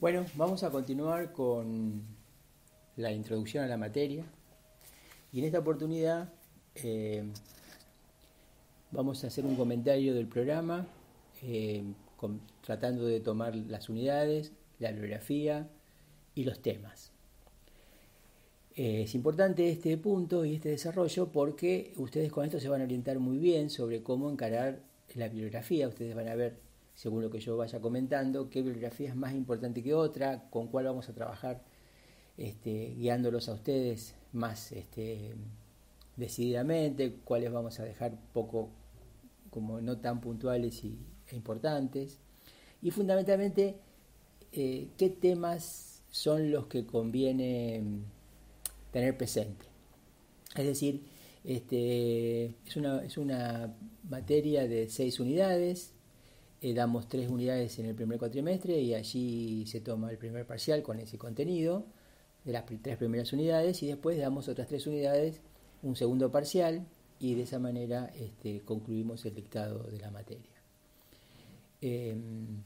Bueno, 0.00 0.24
vamos 0.34 0.62
a 0.62 0.70
continuar 0.70 1.30
con 1.30 2.00
la 2.96 3.12
introducción 3.12 3.64
a 3.64 3.66
la 3.66 3.76
materia 3.76 4.24
y 5.30 5.40
en 5.40 5.44
esta 5.44 5.58
oportunidad 5.58 6.32
eh, 6.76 7.22
vamos 8.90 9.22
a 9.22 9.26
hacer 9.26 9.44
un 9.44 9.56
comentario 9.56 10.14
del 10.14 10.26
programa 10.26 10.86
eh, 11.42 11.84
tratando 12.62 13.04
de 13.04 13.20
tomar 13.20 13.54
las 13.54 13.90
unidades, 13.90 14.52
la 14.78 14.90
bibliografía 14.90 15.68
y 16.34 16.44
los 16.44 16.62
temas. 16.62 17.12
Eh, 18.76 19.02
es 19.02 19.14
importante 19.14 19.68
este 19.68 19.98
punto 19.98 20.46
y 20.46 20.54
este 20.54 20.70
desarrollo 20.70 21.30
porque 21.30 21.92
ustedes 21.98 22.32
con 22.32 22.46
esto 22.46 22.58
se 22.58 22.70
van 22.70 22.80
a 22.80 22.84
orientar 22.84 23.18
muy 23.18 23.36
bien 23.36 23.68
sobre 23.68 24.02
cómo 24.02 24.30
encarar 24.30 24.80
la 25.14 25.28
bibliografía. 25.28 25.88
Ustedes 25.88 26.14
van 26.14 26.28
a 26.28 26.36
ver 26.36 26.69
según 26.94 27.22
lo 27.22 27.30
que 27.30 27.40
yo 27.40 27.56
vaya 27.56 27.80
comentando, 27.80 28.50
qué 28.50 28.62
bibliografía 28.62 29.08
es 29.08 29.16
más 29.16 29.34
importante 29.34 29.82
que 29.82 29.94
otra, 29.94 30.48
con 30.50 30.68
cuál 30.68 30.86
vamos 30.86 31.08
a 31.08 31.14
trabajar 31.14 31.62
este, 32.36 32.94
guiándolos 32.96 33.48
a 33.48 33.54
ustedes 33.54 34.14
más 34.32 34.72
este, 34.72 35.34
decididamente, 36.16 37.16
cuáles 37.24 37.52
vamos 37.52 37.80
a 37.80 37.84
dejar 37.84 38.18
poco, 38.32 38.70
como 39.50 39.80
no 39.80 39.98
tan 39.98 40.20
puntuales 40.20 40.84
y, 40.84 40.98
e 41.28 41.36
importantes, 41.36 42.18
y 42.82 42.90
fundamentalmente 42.90 43.76
eh, 44.52 44.88
qué 44.96 45.10
temas 45.10 46.02
son 46.10 46.50
los 46.50 46.66
que 46.66 46.86
conviene 46.86 47.82
tener 48.92 49.16
presente. 49.16 49.66
Es 50.56 50.66
decir, 50.66 51.02
este, 51.44 52.46
es, 52.66 52.76
una, 52.76 53.04
es 53.04 53.16
una 53.16 53.74
materia 54.08 54.66
de 54.66 54.88
seis 54.88 55.20
unidades, 55.20 55.92
eh, 56.62 56.74
damos 56.74 57.08
tres 57.08 57.28
unidades 57.30 57.78
en 57.78 57.86
el 57.86 57.94
primer 57.94 58.18
cuatrimestre 58.18 58.78
y 58.80 58.94
allí 58.94 59.64
se 59.66 59.80
toma 59.80 60.10
el 60.10 60.18
primer 60.18 60.46
parcial 60.46 60.82
con 60.82 60.98
ese 61.00 61.16
contenido 61.16 61.86
de 62.44 62.52
las 62.52 62.64
tres 62.82 62.96
primeras 62.96 63.32
unidades 63.32 63.82
y 63.82 63.86
después 63.86 64.18
damos 64.18 64.48
otras 64.48 64.68
tres 64.68 64.86
unidades, 64.86 65.40
un 65.82 65.96
segundo 65.96 66.30
parcial 66.30 66.86
y 67.18 67.34
de 67.34 67.42
esa 67.42 67.58
manera 67.58 68.10
este, 68.14 68.60
concluimos 68.60 69.24
el 69.26 69.34
dictado 69.34 69.84
de 69.84 69.98
la 69.98 70.10
materia. 70.10 70.50
Em, 71.80 72.62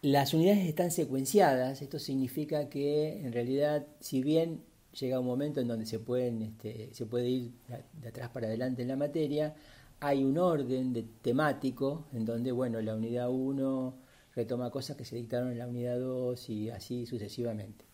las 0.00 0.32
unidades 0.32 0.66
están 0.66 0.90
secuenciadas, 0.90 1.82
esto 1.82 1.98
significa 1.98 2.68
que 2.68 3.20
en 3.20 3.32
realidad 3.32 3.86
si 4.00 4.22
bien 4.22 4.62
llega 4.98 5.20
un 5.20 5.26
momento 5.26 5.60
en 5.60 5.68
donde 5.68 5.86
se, 5.86 5.98
pueden, 5.98 6.42
este, 6.42 6.88
se 6.92 7.06
puede 7.06 7.28
ir 7.28 7.52
de 8.00 8.08
atrás 8.08 8.30
para 8.30 8.46
adelante 8.46 8.82
en 8.82 8.88
la 8.88 8.96
materia, 8.96 9.54
hay 10.00 10.24
un 10.24 10.38
orden 10.38 10.92
de 10.92 11.02
temático 11.02 12.06
en 12.12 12.24
donde, 12.24 12.52
bueno, 12.52 12.80
la 12.80 12.94
unidad 12.94 13.30
1 13.30 13.94
retoma 14.34 14.70
cosas 14.70 14.96
que 14.96 15.04
se 15.04 15.16
dictaron 15.16 15.50
en 15.50 15.58
la 15.58 15.66
unidad 15.66 15.98
2 15.98 16.50
y 16.50 16.70
así 16.70 17.06
sucesivamente. 17.06 17.84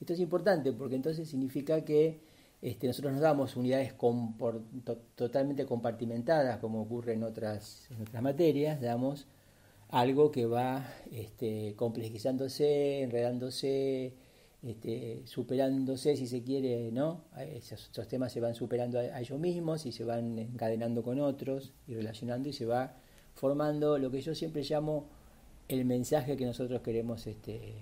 Esto 0.00 0.12
es 0.12 0.20
importante 0.20 0.72
porque 0.72 0.96
entonces 0.96 1.28
significa 1.28 1.84
que 1.84 2.20
este, 2.60 2.86
nosotros 2.86 3.12
nos 3.12 3.22
damos 3.22 3.56
unidades 3.56 3.94
totalmente 5.16 5.66
compartimentadas, 5.66 6.58
como 6.58 6.82
ocurre 6.82 7.14
en 7.14 7.24
otras, 7.24 7.88
en 7.90 8.02
otras 8.02 8.22
materias, 8.22 8.80
damos 8.80 9.26
algo 9.88 10.30
que 10.30 10.46
va 10.46 10.86
este, 11.10 11.74
complejizándose, 11.76 13.02
enredándose, 13.02 14.14
este, 14.62 15.22
superándose, 15.26 16.16
si 16.16 16.26
se 16.26 16.42
quiere, 16.42 16.92
¿no? 16.92 17.24
Esos, 17.36 17.90
temas 18.06 18.32
se 18.32 18.40
van 18.40 18.54
superando 18.54 18.98
a, 18.98 19.20
ellos 19.20 19.38
mismos 19.40 19.86
y 19.86 19.92
se 19.92 20.04
van 20.04 20.38
encadenando 20.38 21.02
con 21.02 21.18
otros 21.18 21.72
y 21.88 21.94
relacionando 21.94 22.48
y 22.48 22.52
se 22.52 22.64
va 22.64 22.94
formando 23.34 23.98
lo 23.98 24.10
que 24.10 24.20
yo 24.20 24.34
siempre 24.34 24.62
llamo 24.62 25.08
el 25.68 25.84
mensaje 25.84 26.36
que 26.36 26.46
nosotros 26.46 26.80
queremos 26.82 27.26
este, 27.26 27.74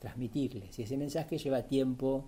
transmitirles. 0.00 0.76
Y 0.78 0.82
ese 0.82 0.96
mensaje 0.96 1.38
lleva 1.38 1.62
tiempo 1.62 2.24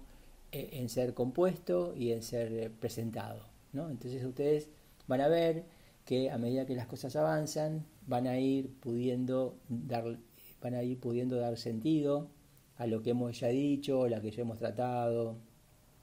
eh, 0.52 0.70
en 0.74 0.88
ser 0.88 1.12
compuesto 1.12 1.94
y 1.96 2.12
en 2.12 2.22
ser 2.22 2.70
presentado, 2.72 3.48
¿no? 3.72 3.90
Entonces 3.90 4.24
ustedes 4.24 4.68
van 5.08 5.20
a 5.20 5.28
ver 5.28 5.64
que 6.04 6.30
a 6.30 6.38
medida 6.38 6.64
que 6.64 6.76
las 6.76 6.86
cosas 6.86 7.16
avanzan, 7.16 7.84
van 8.06 8.28
a 8.28 8.38
ir 8.38 8.70
pudiendo 8.78 9.56
dar, 9.68 10.18
van 10.62 10.74
a 10.74 10.84
ir 10.84 11.00
pudiendo 11.00 11.36
dar 11.36 11.56
sentido 11.56 12.30
a 12.78 12.86
lo 12.86 13.02
que 13.02 13.10
hemos 13.10 13.38
ya 13.40 13.48
dicho, 13.48 14.04
a 14.04 14.08
lo 14.08 14.20
que 14.20 14.30
ya 14.30 14.42
hemos 14.42 14.58
tratado, 14.58 15.36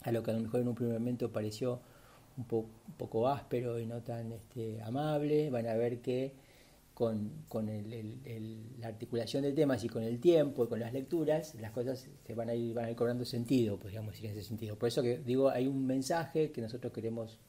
a 0.02 0.12
lo 0.12 0.24
que 0.24 0.32
a 0.32 0.34
lo 0.34 0.42
mejor 0.42 0.62
en 0.62 0.68
un 0.68 0.76
primer 0.76 1.00
momento 1.00 1.32
pareció 1.32 1.82
un, 2.38 2.46
poco 2.46 3.28
áspero 3.28 3.80
y 3.80 3.86
no 3.86 4.02
tan 4.02 4.32
este, 4.32 4.82
amable, 4.82 5.50
van 5.50 5.68
a 5.68 5.76
ver 5.76 6.02
que 6.02 6.34
con, 6.94 7.32
la 8.80 8.88
articulación 8.88 9.44
de 9.44 9.52
temas 9.52 9.84
y 9.84 9.90
con 9.90 10.04
el 10.04 10.20
tiempo 10.20 10.66
y 10.66 10.68
con 10.68 10.80
las 10.80 10.94
lecturas, 10.94 11.56
las 11.56 11.72
cosas 11.72 12.08
se 12.26 12.36
van 12.36 12.50
a 12.50 12.56
ir, 12.56 12.74
van 12.74 12.86
a 12.86 12.92
ir 12.92 12.96
cobrando 12.96 13.26
sentido, 13.26 13.78
podríamos 13.80 14.14
decir 14.14 14.28
en 14.28 14.38
ese 14.38 14.48
sentido. 14.48 14.78
Por 14.78 14.90
eso 14.90 15.02
que 15.02 15.20
digo, 15.20 15.50
hay 15.50 15.68
un 15.68 15.86
mensaje 15.86 16.52
que 16.52 16.62
nosotros 16.62 16.94
queremos 16.94 17.40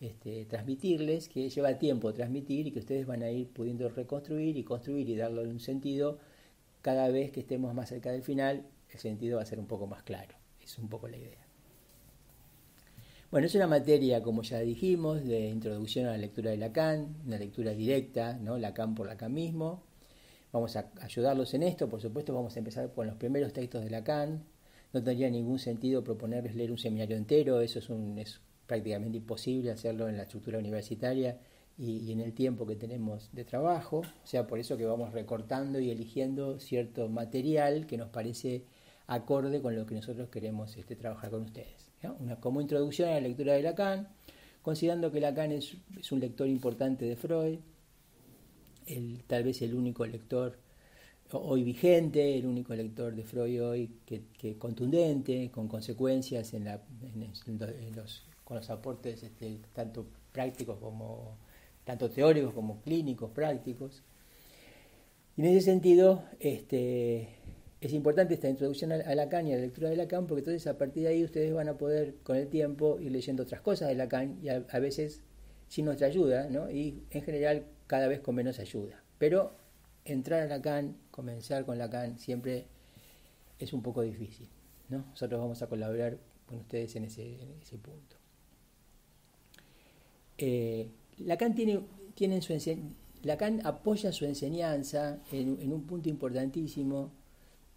este, 0.00 0.44
transmitirles, 0.46 1.28
que 1.28 1.48
lleva 1.50 1.78
tiempo 1.78 2.12
transmitir 2.12 2.66
y 2.66 2.70
que 2.70 2.78
ustedes 2.78 3.06
van 3.06 3.22
a 3.22 3.30
ir 3.30 3.48
pudiendo 3.48 3.88
reconstruir 3.88 4.56
y 4.56 4.62
construir 4.62 5.08
y 5.08 5.16
darle 5.16 5.42
un 5.42 5.60
sentido 5.60 6.18
cada 6.82 7.08
vez 7.08 7.30
que 7.30 7.40
estemos 7.40 7.74
más 7.74 7.88
cerca 7.88 8.10
del 8.12 8.22
final, 8.22 8.66
el 8.90 8.98
sentido 8.98 9.36
va 9.36 9.42
a 9.42 9.46
ser 9.46 9.58
un 9.58 9.66
poco 9.66 9.86
más 9.86 10.02
claro. 10.02 10.34
Es 10.60 10.78
un 10.78 10.88
poco 10.88 11.08
la 11.08 11.16
idea. 11.16 11.46
Bueno, 13.30 13.46
es 13.46 13.54
una 13.54 13.66
materia, 13.66 14.22
como 14.22 14.42
ya 14.42 14.60
dijimos, 14.60 15.24
de 15.24 15.48
introducción 15.48 16.06
a 16.06 16.12
la 16.12 16.18
lectura 16.18 16.50
de 16.50 16.56
Lacan, 16.56 17.16
una 17.26 17.36
lectura 17.36 17.72
directa, 17.72 18.38
¿no? 18.38 18.56
Lacan 18.56 18.94
por 18.94 19.06
Lacan 19.06 19.34
mismo. 19.34 19.82
Vamos 20.50 20.76
a 20.76 20.90
ayudarlos 21.02 21.52
en 21.52 21.62
esto, 21.62 21.90
por 21.90 22.00
supuesto, 22.00 22.34
vamos 22.34 22.56
a 22.56 22.58
empezar 22.58 22.90
con 22.94 23.06
los 23.06 23.16
primeros 23.16 23.52
textos 23.52 23.84
de 23.84 23.90
Lacan. 23.90 24.44
No 24.94 25.02
tendría 25.02 25.28
ningún 25.28 25.58
sentido 25.58 26.02
proponerles 26.02 26.54
leer 26.54 26.70
un 26.70 26.78
seminario 26.78 27.16
entero, 27.16 27.60
eso 27.60 27.80
es, 27.80 27.90
un, 27.90 28.18
es 28.18 28.40
prácticamente 28.66 29.18
imposible 29.18 29.72
hacerlo 29.72 30.08
en 30.08 30.16
la 30.16 30.22
estructura 30.22 30.58
universitaria 30.58 31.38
y, 31.78 32.10
en 32.10 32.20
el 32.20 32.32
tiempo 32.32 32.66
que 32.66 32.74
tenemos 32.74 33.30
de 33.32 33.44
trabajo, 33.44 33.98
o 33.98 34.26
sea, 34.26 34.46
por 34.46 34.58
eso 34.58 34.76
que 34.76 34.84
vamos 34.84 35.12
recortando 35.12 35.78
y 35.78 35.90
eligiendo 35.90 36.58
cierto 36.58 37.08
material 37.08 37.86
que 37.86 37.96
nos 37.96 38.08
parece 38.08 38.64
acorde 39.06 39.62
con 39.62 39.76
lo 39.76 39.86
que 39.86 39.94
nosotros 39.94 40.28
queremos 40.28 40.76
este, 40.76 40.96
trabajar 40.96 41.30
con 41.30 41.42
ustedes. 41.42 41.90
Una, 42.18 42.36
como 42.36 42.60
introducción 42.60 43.08
a 43.08 43.12
la 43.12 43.20
lectura 43.20 43.54
de 43.54 43.62
Lacan, 43.62 44.08
considerando 44.62 45.12
que 45.12 45.20
Lacan 45.20 45.52
es, 45.52 45.76
un 46.10 46.20
lector 46.20 46.48
importante 46.48 47.04
de 47.04 47.16
Freud, 47.16 47.58
el, 48.86 49.22
tal 49.26 49.44
vez 49.44 49.62
el 49.62 49.74
único 49.74 50.04
lector 50.04 50.58
hoy 51.30 51.62
vigente, 51.62 52.38
el 52.38 52.46
único 52.46 52.74
lector 52.74 53.14
de 53.14 53.22
Freud 53.22 53.62
hoy 53.62 53.90
que, 54.04 54.22
que 54.36 54.58
contundente, 54.58 55.50
con 55.50 55.68
consecuencias 55.68 56.54
en, 56.54 56.64
la, 56.64 56.82
en, 57.02 57.94
los, 57.94 58.24
con 58.44 58.56
los 58.56 58.70
aportes 58.70 59.22
este, 59.22 59.60
tanto 59.74 60.06
prácticos 60.32 60.78
como 60.78 61.36
tanto 61.88 62.10
teóricos 62.10 62.52
como 62.52 62.82
clínicos, 62.82 63.30
prácticos. 63.30 64.02
Y 65.38 65.40
en 65.40 65.46
ese 65.46 65.62
sentido, 65.62 66.22
este, 66.38 67.30
es 67.80 67.94
importante 67.94 68.34
esta 68.34 68.46
introducción 68.46 68.92
a 68.92 69.14
Lacan 69.14 69.46
y 69.46 69.54
a 69.54 69.56
la 69.56 69.62
lectura 69.62 69.88
de 69.88 69.96
Lacan, 69.96 70.26
porque 70.26 70.40
entonces 70.40 70.66
a 70.66 70.76
partir 70.76 71.04
de 71.04 71.08
ahí 71.08 71.24
ustedes 71.24 71.54
van 71.54 71.66
a 71.66 71.78
poder 71.78 72.16
con 72.24 72.36
el 72.36 72.48
tiempo 72.48 73.00
ir 73.00 73.10
leyendo 73.10 73.44
otras 73.44 73.62
cosas 73.62 73.88
de 73.88 73.94
Lacan 73.94 74.38
y 74.42 74.50
a, 74.50 74.78
veces 74.80 75.22
sin 75.68 75.86
nuestra 75.86 76.08
ayuda, 76.08 76.50
¿no? 76.50 76.70
y 76.70 77.04
en 77.08 77.22
general 77.22 77.64
cada 77.86 78.06
vez 78.06 78.20
con 78.20 78.34
menos 78.34 78.58
ayuda. 78.58 79.02
Pero 79.16 79.56
entrar 80.04 80.42
a 80.42 80.46
Lacan, 80.46 80.94
comenzar 81.10 81.64
con 81.64 81.78
Lacan, 81.78 82.18
siempre 82.18 82.66
es 83.58 83.72
un 83.72 83.80
poco 83.80 84.02
difícil. 84.02 84.50
¿no? 84.90 85.06
Nosotros 85.08 85.40
vamos 85.40 85.62
a 85.62 85.68
colaborar 85.68 86.18
con 86.44 86.58
ustedes 86.58 86.94
en 86.96 87.04
ese, 87.04 87.38
punto. 87.82 88.16
Eh, 90.36 90.90
Lacan, 91.20 91.54
tiene, 91.54 91.80
tiene 92.14 92.40
su 92.42 92.54
Lacan 93.22 93.60
apoya 93.64 94.12
su 94.12 94.24
enseñanza 94.24 95.20
en, 95.32 95.72
un 95.72 95.82
punto 95.82 96.08
importantísimo 96.08 97.10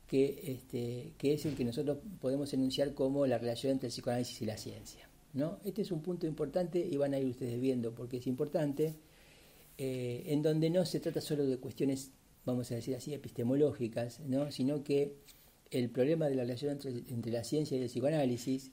que, 0.07 0.42
este, 0.44 1.13
que 1.18 1.33
es 1.33 1.45
el 1.45 1.56
que 1.56 1.65
nosotros 1.65 1.98
podemos 2.19 2.54
enunciar 2.54 2.94
como 2.94 3.25
la 3.25 3.38
relación 3.38 3.74
entre 3.74 3.88
el 3.88 3.94
psicoanálisis 3.94 4.42
y 4.42 4.45
la 4.45 4.57
ciencia. 4.57 5.10
¿no? 5.33 5.60
Este 5.63 5.81
es 5.81 5.92
un 5.92 6.01
punto 6.01 6.27
importante 6.27 6.80
y 6.80 6.98
van 6.98 7.13
a 7.13 7.19
ir 7.19 7.27
ustedes 7.27 7.60
viendo 7.60 7.94
porque 7.95 8.18
es 8.18 8.27
importante, 8.27 8.95
eh, 9.77 10.24
en 10.27 10.42
donde 10.42 10.69
no 10.69 10.86
se 10.86 11.00
trata 11.00 11.21
solo 11.21 11.45
de 11.45 11.57
cuestiones, 11.57 12.12
vamos 12.45 12.71
a 12.71 12.75
decir 12.75 12.95
así, 12.95 13.13
epistemológicas, 13.13 14.19
¿no? 14.19 14.51
sino 14.51 14.83
que 14.83 15.15
el 15.71 15.89
problema 15.89 16.27
de 16.27 16.36
la 16.36 16.44
relación 16.44 16.74
entre, 16.74 16.92
entre 17.07 17.31
la 17.31 17.44
ciencia 17.44 17.77
y 17.77 17.81
el 17.81 17.88
psicoanálisis 17.88 18.71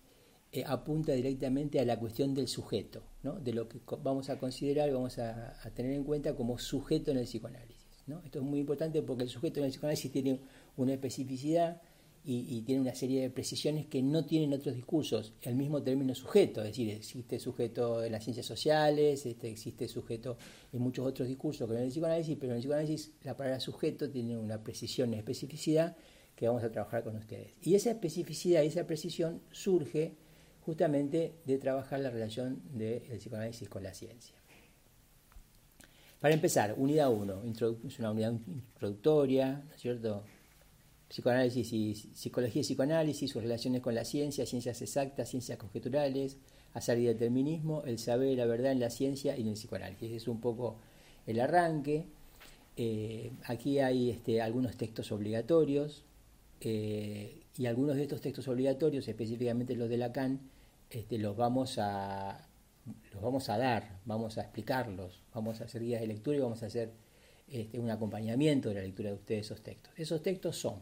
eh, 0.51 0.65
apunta 0.67 1.13
directamente 1.13 1.79
a 1.79 1.85
la 1.85 1.99
cuestión 1.99 2.35
del 2.35 2.49
sujeto, 2.49 3.03
¿no? 3.23 3.39
de 3.39 3.53
lo 3.53 3.69
que 3.69 3.81
vamos 4.03 4.31
a 4.31 4.39
considerar, 4.39 4.91
vamos 4.91 5.19
a, 5.19 5.55
tener 5.75 5.93
en 5.93 6.05
cuenta 6.05 6.35
como 6.35 6.59
sujeto 6.59 7.11
en 7.11 7.19
el 7.19 7.25
psicoanálisis. 7.25 8.05
¿no? 8.07 8.23
Esto 8.25 8.39
es 8.39 8.45
muy 8.47 8.61
importante 8.61 9.03
porque 9.03 9.25
el 9.25 9.29
sujeto 9.29 9.61
en 9.61 9.67
el 9.67 9.73
psicoanálisis 9.73 10.11
tiene 10.11 10.41
una 10.79 10.95
especificidad 10.95 11.83
y, 12.25 12.63
tiene 12.63 12.81
una 12.81 12.95
serie 12.95 13.23
de 13.23 13.31
precisiones 13.31 13.87
que 13.87 14.03
no 14.03 14.25
tienen 14.25 14.53
otros 14.53 14.75
discursos. 14.75 15.33
El 15.43 15.55
mismo 15.55 15.83
término 15.83 16.15
sujeto, 16.15 16.61
es 16.61 16.69
decir, 16.69 16.91
existe 16.91 17.39
sujeto 17.39 18.03
en 18.03 18.13
las 18.13 18.25
ciencias 18.25 18.45
sociales, 18.45 19.25
este, 19.25 19.51
existe 19.51 19.89
sujeto 19.89 20.37
en 20.73 20.81
muchos 20.81 21.07
otros 21.07 21.29
discursos 21.29 21.69
que 21.69 21.77
en 21.77 21.83
el 21.83 21.91
psicoanálisis, 21.91 22.37
pero 22.39 22.53
en 22.53 22.57
el 22.57 22.63
psicoanálisis 22.63 23.13
la 23.23 23.37
palabra 23.37 23.61
sujeto 23.61 24.11
tiene 24.11 24.37
una 24.37 24.63
precisión 24.63 25.13
y 25.13 25.17
especificidad 25.17 25.97
que 26.35 26.49
vamos 26.49 26.63
a 26.65 26.71
trabajar 26.71 27.03
con 27.03 27.17
ustedes. 27.17 27.53
Y 27.63 27.75
esa 27.75 27.91
especificidad 27.91 28.63
y 28.63 28.67
esa 28.67 28.87
precisión 28.87 29.41
surge 29.51 30.17
justamente 30.69 31.33
de 31.47 31.57
trabajar 31.57 31.99
la 32.01 32.11
relación 32.11 32.61
del 32.75 33.01
psicoanálisis 33.01 33.71
con 33.71 33.83
la 33.83 33.95
ciencia. 33.95 34.35
Para 36.21 36.35
empezar, 36.35 36.75
unidad 36.77 37.11
1, 37.11 37.43
es 37.87 37.99
una 37.99 38.11
unidad 38.11 38.33
introductoria, 38.33 39.65
¿no 39.67 39.75
es 39.75 39.81
cierto? 39.81 40.25
Psicoanálisis 41.09 41.73
y 41.73 41.95
psicología 41.95 42.61
y 42.61 42.65
psicoanálisis, 42.65 43.31
sus 43.31 43.41
relaciones 43.41 43.81
con 43.81 43.95
la 43.95 44.05
ciencia, 44.05 44.45
ciencias 44.45 44.83
exactas, 44.83 45.31
ciencias 45.31 45.57
conjeturales, 45.57 46.37
azar 46.75 46.99
y 46.99 47.05
determinismo, 47.05 47.83
el 47.87 47.99
saber 47.99 48.29
y 48.29 48.37
la 48.37 48.45
verdad 48.45 48.73
en 48.73 48.81
la 48.81 48.91
ciencia 48.91 49.39
y 49.39 49.41
en 49.41 49.49
el 49.49 49.55
psicoanálisis. 49.55 50.13
Es 50.13 50.29
un 50.29 50.39
poco 50.39 50.77
el 51.27 51.41
arranque. 51.41 52.05
Eh, 52.77 53.33
aquí 53.45 53.79
hay 53.79 54.11
este, 54.11 54.43
algunos 54.43 54.77
textos 54.77 55.13
obligatorios 55.13 56.05
eh, 56.61 57.41
y 57.57 57.65
algunos 57.65 57.97
de 57.97 58.03
estos 58.03 58.21
textos 58.21 58.49
obligatorios, 58.49 59.09
específicamente 59.09 59.75
los 59.75 59.89
de 59.89 59.97
Lacan, 59.97 60.48
este, 60.91 61.19
los, 61.19 61.37
vamos 61.37 61.79
a, 61.79 62.49
los 63.13 63.23
vamos 63.23 63.49
a 63.49 63.59
dar, 63.59 64.01
vamos 64.05 64.39
a 64.39 64.43
explicarlos, 64.43 65.23
vamos 65.35 65.61
a 65.61 65.65
hacer 65.65 65.83
guías 65.83 66.01
de 66.01 66.07
lectura 66.07 66.37
y 66.37 66.41
vamos 66.41 66.63
a 66.63 66.67
hacer 66.67 66.93
este, 67.49 67.79
un 67.79 67.91
acompañamiento 67.91 68.69
de 68.69 68.77
la 68.77 68.83
lectura 68.83 69.11
de 69.11 69.17
ustedes 69.17 69.47
esos 69.47 69.63
textos. 69.63 69.93
Esos 69.97 70.23
textos 70.23 70.57
son 70.57 70.81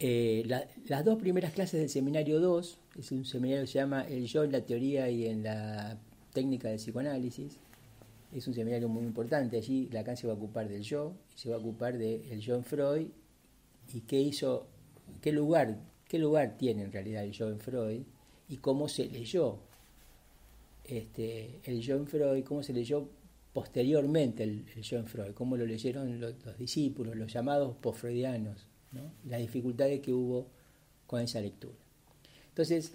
eh, 0.00 0.44
las 0.86 1.04
dos 1.04 1.18
primeras 1.18 1.52
clases 1.52 1.80
del 1.80 1.88
seminario 1.88 2.38
2, 2.38 2.78
es 2.98 3.10
un 3.10 3.24
seminario 3.24 3.64
que 3.64 3.66
se 3.66 3.78
llama 3.80 4.06
El 4.06 4.26
yo 4.26 4.44
en 4.44 4.52
la 4.52 4.60
teoría 4.60 5.10
y 5.10 5.26
en 5.26 5.42
la 5.42 5.98
técnica 6.32 6.68
del 6.68 6.78
psicoanálisis. 6.78 7.58
Es 8.32 8.46
un 8.46 8.54
seminario 8.54 8.88
muy 8.88 9.04
importante. 9.04 9.56
Allí 9.56 9.88
Lacan 9.90 10.16
se 10.16 10.26
va 10.26 10.34
a 10.34 10.36
ocupar 10.36 10.68
del 10.68 10.82
yo 10.82 11.14
y 11.34 11.38
se 11.38 11.48
va 11.48 11.56
a 11.56 11.58
ocupar 11.58 11.98
del 11.98 12.40
yo 12.40 12.54
en 12.54 12.64
Freud 12.64 13.08
y 13.92 14.00
qué 14.02 14.20
hizo, 14.20 14.68
qué 15.20 15.32
lugar, 15.32 15.78
qué 16.08 16.18
lugar 16.18 16.56
tiene 16.56 16.82
en 16.82 16.92
realidad 16.92 17.24
el 17.24 17.32
yo 17.32 17.54
Freud 17.58 18.02
y 18.48 18.56
cómo 18.56 18.88
se 18.88 19.06
leyó 19.06 19.58
este, 20.84 21.60
el 21.64 21.80
yo 21.80 22.04
Freud, 22.06 22.44
cómo 22.44 22.62
se 22.62 22.72
leyó 22.72 23.08
posteriormente 23.52 24.42
el, 24.42 24.64
en 24.74 25.06
Freud, 25.06 25.32
cómo 25.34 25.56
lo 25.56 25.66
leyeron 25.66 26.20
los, 26.20 26.34
los 26.44 26.58
discípulos, 26.58 27.16
los 27.16 27.32
llamados 27.32 27.76
post-freudianos 27.76 28.66
las 29.24 29.40
dificultades 29.40 30.00
que 30.00 30.12
hubo 30.12 30.46
con 31.06 31.20
esa 31.20 31.40
lectura. 31.40 31.76
Entonces, 32.48 32.94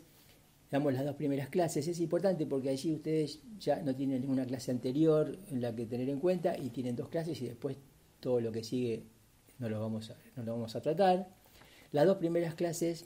damos 0.72 0.94
las 0.94 1.06
dos 1.06 1.16
primeras 1.16 1.50
clases. 1.50 1.88
Es 1.88 2.00
importante 2.00 2.46
porque 2.46 2.70
allí 2.70 2.94
ustedes 2.94 3.40
ya 3.60 3.82
no 3.82 3.96
tienen 3.96 4.22
ninguna 4.22 4.46
clase 4.46 4.72
anterior 4.72 5.38
en 5.50 5.62
la 5.62 5.76
que 5.76 5.86
tener 5.86 6.10
en 6.10 6.20
cuenta 6.20 6.58
y 6.58 6.70
tienen 6.70 6.96
dos 6.96 7.10
clases 7.10 7.42
y 7.42 7.48
después 7.48 7.78
todo 8.20 8.42
lo 8.42 8.52
que 8.52 8.64
sigue 8.64 9.04
no 9.60 9.70
lo 9.70 9.80
vamos 9.80 10.10
a, 10.10 10.18
no 10.36 10.44
lo 10.44 10.54
vamos 10.54 10.76
a 10.76 10.82
tratar. 10.82 11.28
Las 11.94 12.08
dos 12.08 12.18
primeras 12.18 12.56
clases 12.56 13.06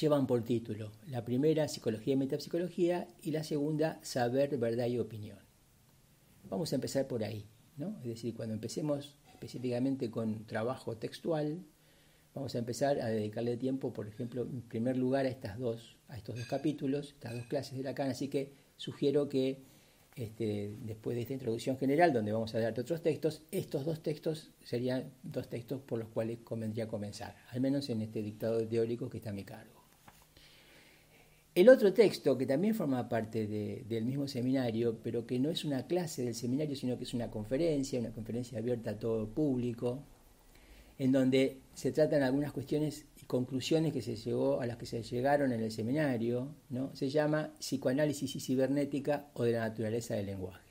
llevan 0.00 0.28
por 0.28 0.44
título 0.44 0.92
la 1.08 1.24
primera 1.24 1.66
psicología 1.66 2.14
y 2.14 2.16
metapsicología 2.16 3.08
y 3.20 3.32
la 3.32 3.42
segunda 3.42 3.98
saber, 4.02 4.56
verdad 4.56 4.86
y 4.86 5.00
opinión. 5.00 5.40
Vamos 6.44 6.70
a 6.70 6.76
empezar 6.76 7.08
por 7.08 7.24
ahí, 7.24 7.48
¿no? 7.76 7.98
Es 8.02 8.04
decir, 8.04 8.36
cuando 8.36 8.54
empecemos 8.54 9.18
específicamente 9.32 10.12
con 10.12 10.46
trabajo 10.46 10.96
textual, 10.96 11.66
vamos 12.36 12.54
a 12.54 12.58
empezar 12.58 13.00
a 13.00 13.08
dedicarle 13.08 13.56
tiempo, 13.56 13.92
por 13.92 14.06
ejemplo, 14.06 14.42
en 14.42 14.62
primer 14.62 14.96
lugar 14.96 15.26
a, 15.26 15.28
estas 15.28 15.58
dos, 15.58 15.96
a 16.06 16.16
estos 16.16 16.36
dos 16.36 16.46
capítulos, 16.46 17.14
estas 17.14 17.34
dos 17.34 17.46
clases 17.46 17.76
de 17.76 17.82
Lacan, 17.82 18.10
así 18.10 18.28
que 18.28 18.52
sugiero 18.76 19.28
que 19.28 19.64
este, 20.16 20.74
después 20.82 21.14
de 21.14 21.22
esta 21.22 21.34
introducción 21.34 21.76
general, 21.76 22.12
donde 22.12 22.32
vamos 22.32 22.54
a 22.54 22.58
darte 22.58 22.80
otros 22.80 23.02
textos, 23.02 23.42
estos 23.50 23.84
dos 23.84 24.02
textos 24.02 24.50
serían 24.64 25.12
dos 25.22 25.48
textos 25.48 25.82
por 25.82 25.98
los 25.98 26.08
cuales 26.08 26.38
convendría 26.42 26.88
comenzar, 26.88 27.36
al 27.50 27.60
menos 27.60 27.88
en 27.90 28.00
este 28.00 28.22
dictado 28.22 28.66
teórico 28.66 29.10
que 29.10 29.18
está 29.18 29.30
a 29.30 29.34
mi 29.34 29.44
cargo. 29.44 29.76
El 31.54 31.68
otro 31.68 31.92
texto, 31.92 32.36
que 32.36 32.44
también 32.44 32.74
forma 32.74 33.08
parte 33.08 33.46
del 33.46 34.04
mismo 34.04 34.26
seminario, 34.28 34.98
pero 35.02 35.26
que 35.26 35.38
no 35.38 35.50
es 35.50 35.64
una 35.64 35.86
clase 35.86 36.22
del 36.24 36.34
seminario, 36.34 36.76
sino 36.76 36.98
que 36.98 37.04
es 37.04 37.14
una 37.14 37.30
conferencia, 37.30 37.98
una 37.98 38.10
conferencia 38.10 38.58
abierta 38.58 38.90
a 38.90 38.98
todo 38.98 39.26
público, 39.28 40.02
en 40.98 41.12
donde 41.12 41.58
se 41.74 41.92
tratan 41.92 42.22
algunas 42.22 42.52
cuestiones 42.52 43.06
conclusiones 43.26 43.92
que 43.92 44.02
se 44.02 44.16
llegó, 44.16 44.60
a 44.60 44.66
las 44.66 44.76
que 44.76 44.86
se 44.86 45.02
llegaron 45.02 45.52
en 45.52 45.62
el 45.62 45.72
seminario, 45.72 46.54
¿no? 46.68 46.94
se 46.94 47.10
llama 47.10 47.52
Psicoanálisis 47.58 48.36
y 48.36 48.40
Cibernética 48.40 49.28
o 49.34 49.44
de 49.44 49.52
la 49.52 49.68
Naturaleza 49.68 50.14
del 50.14 50.26
Lenguaje. 50.26 50.66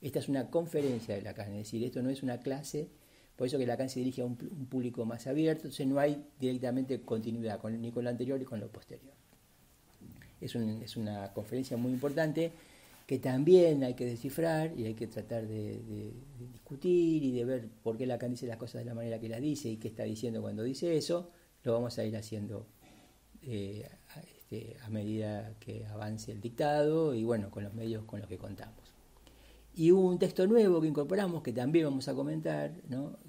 Esta 0.00 0.20
es 0.20 0.28
una 0.28 0.48
conferencia 0.48 1.14
de 1.14 1.22
Lacan, 1.22 1.52
es 1.52 1.58
decir, 1.58 1.82
esto 1.84 2.02
no 2.02 2.10
es 2.10 2.22
una 2.22 2.38
clase, 2.38 2.88
por 3.36 3.46
eso 3.46 3.58
que 3.58 3.66
Lacan 3.66 3.88
se 3.88 4.00
dirige 4.00 4.22
a 4.22 4.26
un, 4.26 4.36
público 4.36 5.04
más 5.04 5.26
abierto, 5.26 5.62
entonces 5.62 5.86
no 5.86 5.98
hay 5.98 6.24
directamente 6.38 7.00
continuidad 7.00 7.62
ni 7.64 7.90
con 7.90 8.04
lo 8.04 8.10
anterior 8.10 8.38
ni 8.38 8.44
con 8.44 8.60
lo 8.60 8.68
posterior. 8.68 9.12
Es, 10.40 10.54
una 10.96 11.32
conferencia 11.32 11.76
muy 11.76 11.90
importante 11.90 12.52
que 13.08 13.18
también 13.18 13.82
hay 13.82 13.94
que 13.94 14.06
descifrar 14.06 14.72
y 14.78 14.84
hay 14.84 14.94
que 14.94 15.08
tratar 15.08 15.48
de, 15.48 16.12
discutir 16.52 17.24
y 17.24 17.32
de 17.32 17.44
ver 17.44 17.68
por 17.82 17.96
qué 17.96 18.06
Lacan 18.06 18.30
dice 18.30 18.46
las 18.46 18.56
cosas 18.56 18.82
de 18.82 18.84
la 18.84 18.94
manera 18.94 19.18
que 19.18 19.28
las 19.28 19.40
dice 19.40 19.68
y 19.68 19.78
qué 19.78 19.88
está 19.88 20.04
diciendo 20.04 20.40
cuando 20.42 20.62
dice 20.62 20.96
eso, 20.96 21.30
lo 21.64 21.72
vamos 21.72 21.98
a 21.98 22.04
ir 22.04 22.16
haciendo 22.16 22.66
eh, 23.42 23.88
este, 24.50 24.76
a, 24.82 24.88
medida 24.88 25.54
que 25.60 25.86
avance 25.86 26.32
el 26.32 26.40
dictado 26.40 27.14
y 27.14 27.24
bueno, 27.24 27.50
con 27.50 27.64
los 27.64 27.74
medios 27.74 28.04
con 28.04 28.20
los 28.20 28.28
que 28.28 28.38
contamos. 28.38 28.94
Y 29.74 29.90
un 29.90 30.18
texto 30.18 30.46
nuevo 30.46 30.80
que 30.80 30.88
incorporamos 30.88 31.42
que 31.42 31.52
también 31.52 31.84
vamos 31.84 32.08
a 32.08 32.14
comentar, 32.14 32.72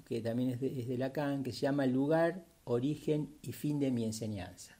que 0.04 0.20
también 0.20 0.50
es 0.50 0.60
de, 0.60 0.80
es 0.80 0.88
de 0.88 0.98
Lacan, 0.98 1.42
que 1.44 1.52
se 1.52 1.60
llama 1.60 1.86
Lugar, 1.86 2.44
Origen 2.64 3.36
y 3.42 3.52
Fin 3.52 3.78
de 3.78 3.90
mi 3.90 4.04
enseñanza. 4.04 4.76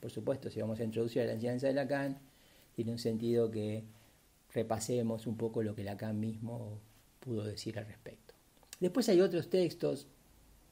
Por 0.00 0.10
supuesto, 0.10 0.50
si 0.50 0.60
vamos 0.60 0.80
a 0.80 0.84
introducir 0.84 1.22
a 1.22 1.26
la 1.26 1.32
enseñanza 1.32 1.66
de 1.66 1.74
Lacan, 1.74 2.18
tiene 2.74 2.90
un 2.92 2.98
sentido 2.98 3.50
que 3.50 3.84
repasemos 4.52 5.26
un 5.26 5.36
poco 5.36 5.62
lo 5.62 5.74
que 5.74 5.84
Lacan 5.84 6.18
mismo 6.18 6.80
pudo 7.20 7.44
decir 7.44 7.78
al 7.78 7.86
respecto. 7.86 8.34
Después 8.80 9.08
hay 9.08 9.20
otros 9.20 9.48
textos, 9.48 10.08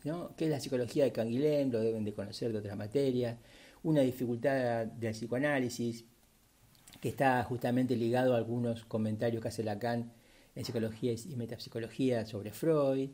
¿no? 0.05 0.35
que 0.37 0.45
es 0.47 0.51
la 0.51 0.61
psicología 0.61 1.05
de 1.05 1.13
Canguilhem, 1.13 1.71
lo 1.71 1.81
deben 1.81 2.05
de 2.05 2.13
conocer 2.13 2.53
de 2.53 2.59
otras 2.59 2.77
materias, 2.77 3.39
una 3.83 4.01
dificultad 4.03 4.87
del 4.87 5.13
psicoanálisis, 5.13 6.05
que 7.01 7.09
está 7.09 7.43
justamente 7.45 7.97
ligado 7.97 8.35
a 8.35 8.37
algunos 8.37 8.85
comentarios 8.85 9.43
que 9.43 9.49
hace 9.49 9.63
Lacan 9.63 10.13
en 10.55 10.65
psicología 10.65 11.13
y 11.13 11.37
metapsicología 11.37 12.27
sobre 12.27 12.53
Freud, 12.53 13.11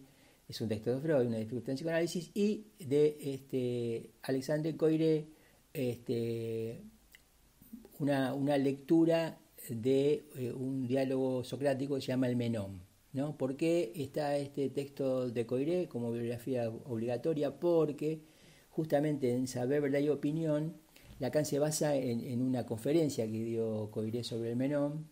es 0.49 0.61
un 0.61 0.69
texto 0.69 0.95
de 0.95 1.01
Freud, 1.01 1.27
una 1.27 1.39
dificultad 1.39 1.71
en 1.71 1.77
psicoanálisis, 1.77 2.31
y 2.35 2.67
de 2.79 3.19
este, 3.21 4.11
Alexandre 4.23 4.77
Coiré, 4.77 5.27
este, 5.73 6.83
una, 7.99 8.59
lectura 8.59 9.39
de 9.69 10.25
eh, 10.37 10.53
un 10.53 10.87
diálogo 10.87 11.45
socrático 11.45 11.97
que 11.97 12.01
se 12.01 12.09
llama 12.09 12.29
el 12.29 12.37
Menón. 12.37 12.86
¿No? 13.17 13.37
¿Por 13.37 13.57
qué 13.57 13.93
está 13.97 14.37
este 14.37 14.69
texto 14.69 15.31
de 15.31 15.47
Coiré 15.47 15.89
como 15.89 16.13
bibliografía 16.13 16.69
obligatoria? 16.69 17.59
Porque 17.59 18.21
justamente 18.71 19.33
en 19.33 19.47
Saber, 19.47 19.81
Verdad 19.81 20.01
y 20.01 20.11
Opinión, 20.11 20.77
Lacan 21.19 21.47
se 21.47 21.59
basa 21.59 21.97
en, 21.97 22.43
una 22.43 22.67
conferencia 22.67 23.25
que 23.25 23.43
dio 23.43 23.91
Coiré 23.91 24.23
sobre 24.23 24.51
el 24.51 24.57
Menón. 24.57 25.09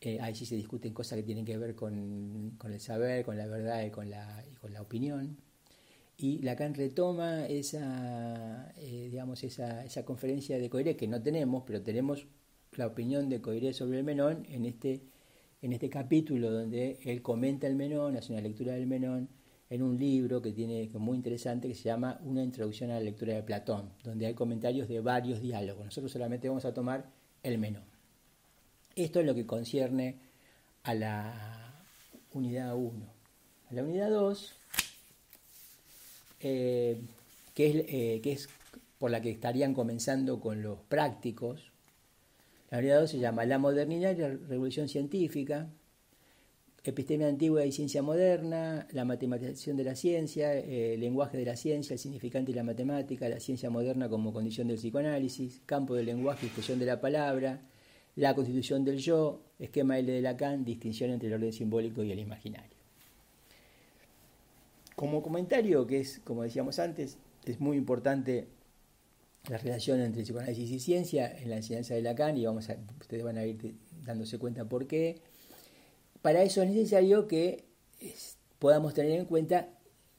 Eh, 0.00 0.18
ahí 0.20 0.34
sí 0.34 0.46
se 0.46 0.56
discuten 0.56 0.94
cosas 0.94 1.18
que 1.18 1.22
tienen 1.22 1.44
que 1.44 1.58
ver 1.58 1.74
con, 1.74 2.56
el 2.64 2.80
saber, 2.80 3.24
con 3.24 3.36
la 3.36 3.46
verdad 3.46 3.84
y 3.84 3.90
con 3.90 4.08
la, 4.08 4.44
y 4.46 4.72
la 4.72 4.80
opinión. 4.80 5.36
Y 6.16 6.38
Lacan 6.38 6.74
retoma 6.74 7.46
esa, 7.46 8.72
eh, 8.78 9.08
digamos, 9.10 9.44
esa, 9.44 9.84
esa, 9.84 10.04
conferencia 10.06 10.58
de 10.58 10.70
Coiré 10.70 10.96
que 10.96 11.08
no 11.08 11.22
tenemos, 11.22 11.64
pero 11.66 11.82
tenemos 11.82 12.26
la 12.72 12.86
opinión 12.86 13.28
de 13.28 13.42
Coiré 13.42 13.74
sobre 13.74 13.98
el 13.98 14.04
Menón 14.04 14.46
en 14.48 14.64
este, 14.64 15.02
en 15.62 15.72
este 15.72 15.88
capítulo 15.88 16.50
donde 16.50 16.98
él 17.04 17.22
comenta 17.22 17.66
el 17.66 17.76
Menón, 17.76 18.16
hace 18.16 18.32
una 18.32 18.42
lectura 18.42 18.74
del 18.74 18.86
Menón 18.86 19.28
en 19.68 19.82
un 19.82 19.98
libro 19.98 20.40
que 20.40 20.52
tiene 20.52 20.88
que 20.88 20.98
muy 20.98 21.16
interesante 21.16 21.68
que 21.68 21.74
se 21.74 21.84
llama 21.84 22.20
Una 22.24 22.42
introducción 22.42 22.90
a 22.90 22.94
la 22.94 23.00
lectura 23.00 23.34
de 23.34 23.42
Platón, 23.42 23.90
donde 24.04 24.26
hay 24.26 24.34
comentarios 24.34 24.88
de 24.88 25.00
varios 25.00 25.40
diálogos. 25.40 25.86
Nosotros 25.86 26.12
solamente 26.12 26.48
vamos 26.48 26.64
a 26.64 26.72
tomar 26.72 27.10
el 27.42 27.58
Menón. 27.58 27.84
Esto 28.94 29.20
es 29.20 29.26
lo 29.26 29.34
que 29.34 29.44
concierne 29.44 30.16
a 30.84 30.94
la 30.94 31.84
unidad 32.32 32.76
1. 32.76 33.06
A 33.70 33.74
la 33.74 33.82
unidad 33.82 34.10
2 34.10 34.54
eh, 36.40 37.00
que, 37.54 37.66
es, 37.66 37.74
eh, 37.88 38.20
que, 38.22 38.32
es, 38.32 38.48
por 38.98 39.10
la 39.10 39.20
que 39.20 39.30
estarían 39.30 39.74
comenzando 39.74 40.38
con 40.38 40.62
los 40.62 40.78
prácticos. 40.80 41.72
La 42.70 42.78
unidad 42.78 43.00
2 43.00 43.10
se 43.10 43.18
llama 43.18 43.44
La 43.44 43.58
modernidad 43.58 44.16
y 44.16 44.20
la 44.20 44.28
revolución 44.28 44.88
científica. 44.88 45.68
episteme 46.82 47.24
antigua 47.24 47.64
y 47.64 47.72
ciencia 47.72 48.00
moderna, 48.00 48.86
la 48.92 49.04
matematización 49.04 49.76
de 49.76 49.84
la 49.84 49.96
ciencia, 49.96 50.54
eh, 50.54 50.96
lenguaje 50.96 51.36
de 51.36 51.44
la 51.44 51.56
ciencia, 51.56 51.94
el 51.94 51.98
significante 51.98 52.52
y 52.52 52.54
la 52.54 52.62
matemática, 52.62 53.28
la 53.28 53.40
ciencia 53.40 53.70
moderna 53.70 54.08
como 54.08 54.32
condición 54.32 54.68
del 54.68 54.76
psicoanálisis, 54.76 55.62
campo 55.66 55.96
del 55.96 56.06
lenguaje 56.06 56.46
y 56.46 56.46
expresión 56.46 56.78
de 56.78 56.86
la 56.86 57.00
palabra, 57.00 57.60
la 58.14 58.34
constitución 58.34 58.84
del 58.84 58.98
yo, 58.98 59.42
esquema 59.58 59.98
L 59.98 60.12
de 60.12 60.20
Lacan, 60.20 60.64
distinción 60.64 61.10
entre 61.10 61.28
el 61.28 61.34
orden 61.34 61.52
simbólico 61.52 62.04
y 62.04 62.12
el 62.12 62.20
imaginario. 62.20 62.76
Como 64.94 65.22
comentario, 65.22 65.86
que 65.86 66.00
es, 66.00 66.20
como 66.24 66.44
decíamos 66.44 66.78
antes, 66.78 67.18
es 67.44 67.60
muy 67.60 67.76
importante 67.76 68.46
la 69.48 69.58
relación 69.58 70.00
entre 70.00 70.22
psicoanálisis 70.22 70.70
y 70.70 70.80
ciencia 70.80 71.30
en 71.38 71.50
la 71.50 71.56
enseñanza 71.56 71.94
de 71.94 72.02
Lacan, 72.02 72.36
y 72.36 72.46
vamos 72.46 72.68
a, 72.70 72.76
ustedes 73.00 73.22
van 73.22 73.38
a 73.38 73.44
ir 73.44 73.74
dándose 74.04 74.38
cuenta 74.38 74.64
por 74.64 74.86
qué. 74.86 75.20
Para 76.22 76.42
eso 76.42 76.62
es 76.62 76.70
necesario 76.70 77.28
que 77.28 77.64
podamos 78.58 78.94
tener 78.94 79.12
en 79.12 79.26
cuenta 79.26 79.68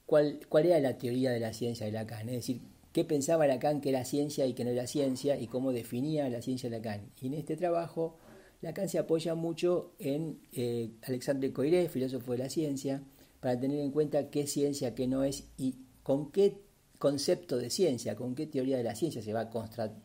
cuál, 0.06 0.40
cuál 0.48 0.66
era 0.66 0.80
la 0.80 0.96
teoría 0.98 1.30
de 1.30 1.40
la 1.40 1.52
ciencia 1.52 1.86
de 1.86 1.92
Lacan, 1.92 2.28
es 2.28 2.36
decir, 2.36 2.60
qué 2.92 3.04
pensaba 3.04 3.46
Lacan 3.46 3.80
que 3.80 3.90
era 3.90 4.04
ciencia 4.04 4.46
y 4.46 4.54
que 4.54 4.64
no 4.64 4.70
era 4.70 4.86
ciencia 4.86 5.38
y 5.38 5.46
cómo 5.46 5.72
definía 5.72 6.28
la 6.28 6.42
ciencia 6.42 6.70
de 6.70 6.76
Lacan. 6.76 7.10
Y 7.20 7.26
en 7.26 7.34
este 7.34 7.56
trabajo 7.56 8.16
Lacan 8.62 8.88
se 8.88 8.98
apoya 8.98 9.34
mucho 9.34 9.92
en 9.98 10.40
eh, 10.52 10.90
Alexandre 11.02 11.52
Coiré, 11.52 11.88
filósofo 11.88 12.32
de 12.32 12.38
la 12.38 12.50
ciencia, 12.50 13.02
para 13.40 13.58
tener 13.58 13.78
en 13.80 13.90
cuenta 13.90 14.30
qué 14.30 14.46
ciencia, 14.46 14.94
qué 14.94 15.06
no 15.06 15.22
es 15.24 15.44
y 15.56 15.76
con 16.02 16.32
qué 16.32 16.56
concepto 16.98 17.56
de 17.56 17.70
ciencia, 17.70 18.16
con 18.16 18.34
qué 18.34 18.46
teoría 18.46 18.76
de 18.76 18.84
la 18.84 18.94
ciencia 18.94 19.22
se 19.22 19.32
va 19.32 19.42
a 19.42 19.50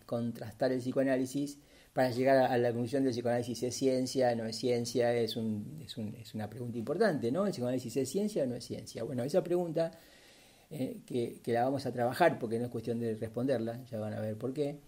contrastar 0.05 0.71
el 0.71 0.79
psicoanálisis 0.79 1.57
para 1.93 2.09
llegar 2.09 2.37
a 2.37 2.57
la 2.57 2.69
conclusión 2.69 3.03
del 3.03 3.13
psicoanálisis 3.13 3.63
es 3.63 3.75
ciencia, 3.75 4.35
no 4.35 4.45
es 4.45 4.55
ciencia, 4.55 5.13
es, 5.13 5.35
un, 5.35 5.79
es, 5.83 5.95
un, 5.97 6.15
es 6.15 6.33
una 6.33 6.49
pregunta 6.49 6.77
importante, 6.77 7.31
¿no? 7.31 7.45
¿El 7.45 7.51
psicoanálisis 7.51 7.97
es 7.97 8.09
ciencia 8.09 8.43
o 8.43 8.47
no 8.47 8.55
es 8.55 8.65
ciencia? 8.65 9.03
Bueno, 9.03 9.23
esa 9.23 9.43
pregunta 9.43 9.91
eh, 10.71 11.01
que, 11.05 11.39
la 11.53 11.63
vamos 11.63 11.85
a 11.85 11.91
trabajar 11.91 12.39
porque 12.39 12.57
no 12.57 12.65
es 12.65 12.71
cuestión 12.71 12.99
de 12.99 13.15
responderla, 13.15 13.83
ya 13.85 13.99
van 13.99 14.13
a 14.13 14.19
ver 14.19 14.35
por 14.37 14.53
qué. 14.53 14.79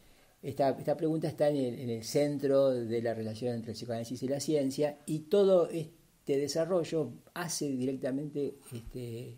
Esta, 0.42 0.76
pregunta 0.98 1.28
está 1.28 1.50
en 1.50 1.58
el, 1.58 1.80
en 1.80 1.90
el, 1.92 2.04
centro 2.04 2.72
de 2.72 3.02
la 3.02 3.14
relación 3.14 3.54
entre 3.54 3.72
el 3.72 3.78
psicoanálisis 3.78 4.24
y 4.24 4.28
la 4.28 4.40
ciencia 4.40 4.98
y 5.06 5.20
todo 5.20 5.70
este 5.70 6.38
desarrollo 6.38 7.14
hace 7.36 7.68
directamente, 7.70 8.56
este, 8.74 9.38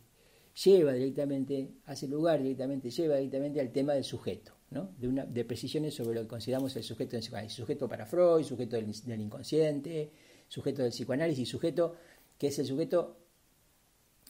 lleva 0.64 0.94
directamente, 0.94 1.70
hace 1.86 2.08
lugar 2.08 2.42
directamente, 2.42 2.90
lleva 2.90 3.16
directamente 3.18 3.60
al 3.60 3.72
tema 3.72 3.94
del 3.94 4.04
sujeto. 4.04 4.54
¿no? 4.70 4.92
de, 4.98 5.08
una, 5.08 5.26
de 5.26 5.46
precisiones 5.46 5.94
sobre 5.94 6.16
lo 6.16 6.24
que 6.24 6.28
consideramos 6.28 6.76
el 6.76 6.84
sujeto 6.84 7.12
del 7.12 7.22
psicoanálisis. 7.22 7.58
Sujeto 7.58 7.88
para 7.88 8.06
Freud, 8.06 8.44
sujeto 8.44 8.76
del, 8.76 8.92
del 8.92 9.22
inconsciente, 9.22 10.12
sujeto 10.48 10.84
del 10.84 10.92
psicoanálisis, 10.92 11.48
sujeto 11.48 11.96
que 12.38 12.48
es 12.48 12.60
el 12.60 12.66
sujeto 12.66 13.18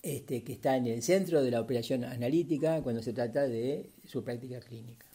este, 0.03 0.43
que 0.43 0.53
está 0.53 0.77
en 0.77 0.87
el 0.87 1.01
centro 1.01 1.43
de 1.43 1.51
la 1.51 1.59
operación 1.59 2.03
analítica 2.03 2.81
cuando 2.81 3.01
se 3.01 3.13
trata 3.13 3.47
de 3.47 3.89
su 4.05 4.23
práctica 4.23 4.59
clínica. 4.59 5.05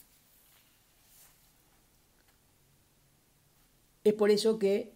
Es 4.04 4.14
por 4.14 4.30
eso 4.30 4.58
que, 4.58 4.91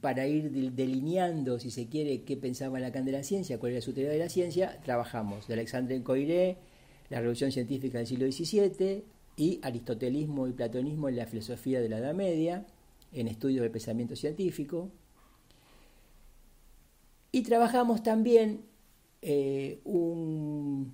para 0.00 0.26
ir 0.26 0.72
delineando, 0.72 1.58
si 1.58 1.70
se 1.70 1.88
quiere, 1.88 2.22
qué 2.22 2.36
pensaba 2.36 2.80
Lacan 2.80 3.04
de 3.04 3.12
la 3.12 3.22
ciencia, 3.22 3.58
cuál 3.58 3.72
era 3.72 3.80
su 3.80 3.92
teoría 3.92 4.12
de 4.12 4.18
la 4.18 4.28
ciencia, 4.28 4.80
trabajamos 4.84 5.48
de 5.48 5.54
Alexandre 5.54 6.02
Coiré, 6.02 6.58
la 7.10 7.18
revolución 7.18 7.52
científica 7.52 7.98
del 7.98 8.06
siglo 8.06 8.30
XVII 8.30 9.04
y 9.36 9.60
aristotelismo 9.62 10.46
y 10.46 10.52
platonismo 10.52 11.08
en 11.08 11.16
la 11.16 11.26
filosofía 11.26 11.80
de 11.80 11.88
la 11.88 11.98
Edad 11.98 12.14
Media, 12.14 12.66
en 13.12 13.28
estudios 13.28 13.62
del 13.62 13.70
pensamiento 13.70 14.16
científico. 14.16 14.90
Y 17.30 17.42
trabajamos 17.42 18.02
también 18.02 18.62
eh, 19.22 19.80
una 19.84 20.90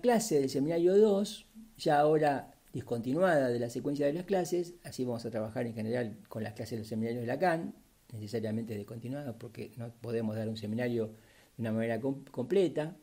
clase 0.00 0.40
del 0.40 0.50
seminario 0.50 0.96
2, 0.96 1.46
ya 1.78 2.00
ahora 2.00 2.51
discontinuada 2.72 3.48
de 3.48 3.58
la 3.58 3.70
secuencia 3.70 4.06
de 4.06 4.14
las 4.14 4.24
clases, 4.24 4.74
así 4.82 5.04
vamos 5.04 5.24
a 5.26 5.30
trabajar 5.30 5.66
en 5.66 5.74
general 5.74 6.18
con 6.28 6.42
las 6.42 6.54
clases 6.54 6.78
del 6.78 6.86
seminario 6.86 7.20
de 7.20 7.26
Lacan, 7.26 7.74
necesariamente 8.12 8.74
discontinuada 8.74 9.38
porque 9.38 9.72
no 9.76 9.92
podemos 10.00 10.36
dar 10.36 10.48
un 10.48 10.56
seminario 10.56 11.08
de 11.56 11.62
una 11.62 11.72
manera 11.72 12.00
completa, 12.00 12.96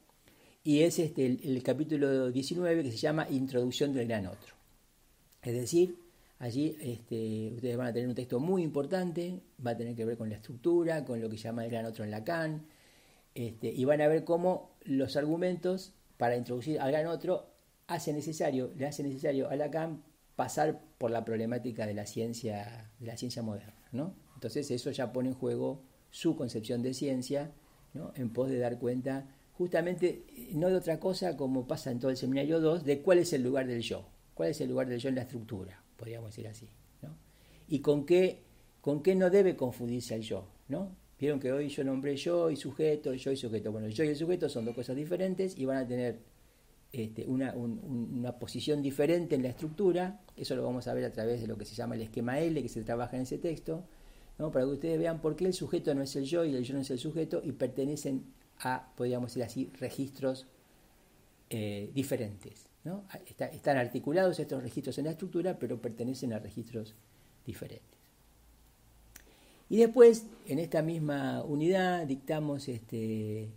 y 0.63 0.81
es 0.81 0.99
este, 0.99 1.25
el, 1.25 1.63
capítulo 1.63 2.31
19 2.31 2.83
que 2.83 2.91
se 2.91 2.97
llama 2.97 3.27
Introducción 3.29 3.93
del 3.93 4.07
Gran 4.07 4.27
Otro. 4.27 4.55
Es 5.41 5.53
decir, 5.53 5.97
allí 6.39 6.75
este, 6.81 7.53
ustedes 7.55 7.77
van 7.77 7.87
a 7.87 7.93
tener 7.93 8.09
un 8.09 8.15
texto 8.15 8.39
muy 8.39 8.61
importante, 8.63 9.39
va 9.65 9.71
a 9.71 9.77
tener 9.77 9.95
que 9.95 10.03
ver 10.03 10.17
con 10.17 10.29
la 10.29 10.35
estructura, 10.35 11.05
con 11.05 11.21
lo 11.21 11.29
que 11.29 11.37
llama 11.37 11.63
el 11.63 11.71
Gran 11.71 11.85
Otro 11.85 12.03
en 12.03 12.11
Lacan, 12.11 12.65
este, 13.35 13.71
y 13.71 13.85
van 13.85 14.01
a 14.01 14.07
ver 14.07 14.25
cómo 14.25 14.75
los 14.83 15.15
argumentos 15.15 15.93
para 16.17 16.35
introducir 16.35 16.79
al 16.79 16.91
gran 16.91 17.07
otro 17.07 17.47
hace 17.89 18.13
necesario, 18.13 18.71
le 18.77 18.85
hace 18.85 19.03
necesario 19.03 19.49
a 19.49 19.55
Lacan 19.55 20.03
pasar 20.35 20.79
por 20.97 21.09
la 21.11 21.25
problemática 21.25 21.87
de 21.87 21.95
la 21.95 22.05
ciencia, 22.05 22.91
de 22.99 23.07
la 23.07 23.17
ciencia 23.17 23.41
moderna. 23.41 23.73
¿no? 23.91 24.15
Entonces 24.35 24.69
eso 24.71 24.91
ya 24.91 25.11
pone 25.11 25.29
en 25.29 25.35
juego 25.35 25.81
su 26.11 26.35
concepción 26.35 26.83
de 26.83 26.93
ciencia 26.93 27.51
¿no? 27.93 28.13
en 28.15 28.31
pos 28.31 28.49
de 28.49 28.59
dar 28.59 28.77
cuenta 28.77 29.27
justamente 29.53 30.25
no 30.53 30.69
de 30.69 30.75
otra 30.75 30.99
cosa 30.99 31.35
como 31.35 31.67
pasa 31.67 31.91
en 31.91 31.99
todo 31.99 32.11
el 32.11 32.17
seminario 32.17 32.61
2, 32.61 32.85
de 32.85 33.01
cuál 33.01 33.17
es 33.17 33.33
el 33.33 33.43
lugar 33.43 33.67
del 33.67 33.81
yo, 33.81 34.07
cuál 34.33 34.51
es 34.51 34.61
el 34.61 34.69
lugar 34.69 34.87
del 34.87 34.99
yo 34.99 35.09
en 35.09 35.15
la 35.15 35.23
estructura, 35.23 35.83
podríamos 35.97 36.29
decir 36.29 36.47
así. 36.47 36.69
¿no? 37.01 37.17
Y 37.67 37.79
con 37.79 38.05
qué, 38.05 38.43
con 38.81 39.01
qué 39.01 39.15
no 39.15 39.29
debe 39.29 39.55
confundirse 39.55 40.13
el 40.15 40.21
yo. 40.21 40.47
¿no? 40.67 40.95
Vieron 41.19 41.39
que 41.39 41.51
hoy 41.51 41.67
yo 41.67 41.83
nombré 41.83 42.15
yo 42.15 42.51
y 42.51 42.55
sujeto, 42.55 43.13
yo 43.15 43.31
y 43.31 43.35
sujeto. 43.35 43.71
Bueno, 43.71 43.87
el 43.87 43.93
yo 43.93 44.03
y 44.03 44.09
el 44.09 44.15
sujeto 44.15 44.47
son 44.47 44.63
dos 44.63 44.75
cosas 44.75 44.95
diferentes 44.95 45.57
y 45.57 45.65
van 45.65 45.77
a 45.77 45.87
tener 45.87 46.19
este, 46.91 47.25
una, 47.27 47.53
posición 48.39 48.81
diferente 48.81 49.35
en 49.35 49.43
la 49.43 49.49
estructura. 49.49 50.21
Eso 50.35 50.55
lo 50.55 50.63
vamos 50.63 50.87
a 50.87 50.93
ver 50.93 51.05
a 51.05 51.11
través 51.11 51.41
de 51.41 51.47
lo 51.47 51.57
que 51.57 51.65
se 51.65 51.75
llama 51.75 51.95
el 51.95 52.01
esquema 52.01 52.39
L 52.39 52.61
que 52.61 52.69
se 52.69 52.83
trabaja 52.83 53.15
en 53.15 53.23
ese 53.23 53.37
texto. 53.37 53.83
Para 54.37 54.65
que 54.65 54.71
ustedes 54.71 54.97
vean 54.97 55.19
por 55.19 55.35
qué 55.35 55.45
el 55.45 55.53
sujeto 55.53 55.93
no 55.93 56.01
es 56.01 56.15
el 56.15 56.23
yo 56.23 56.45
y 56.45 56.55
el 56.55 56.63
yo 56.63 56.73
no 56.73 56.79
es 56.79 56.89
el 56.89 56.97
sujeto 56.97 57.41
y 57.43 57.51
pertenecen 57.51 58.23
a, 58.59 58.91
podríamos 58.95 59.31
decir 59.31 59.43
así, 59.43 59.71
registros 59.79 60.47
eh, 61.49 61.91
diferentes. 61.93 62.65
están 63.51 63.77
articulados 63.77 64.39
estos 64.39 64.63
registros 64.63 64.97
en 64.97 65.05
la 65.05 65.11
estructura, 65.11 65.59
pero 65.59 65.81
pertenecen 65.81 66.31
a 66.33 66.39
registros 66.39 66.95
diferentes. 67.45 67.99
Y 69.69 69.77
después, 69.77 70.25
en 70.47 70.59
esta 70.59 70.81
misma 70.81 71.43
unidad, 71.43 72.07
dictamos, 72.07 72.67
este, 72.69 73.49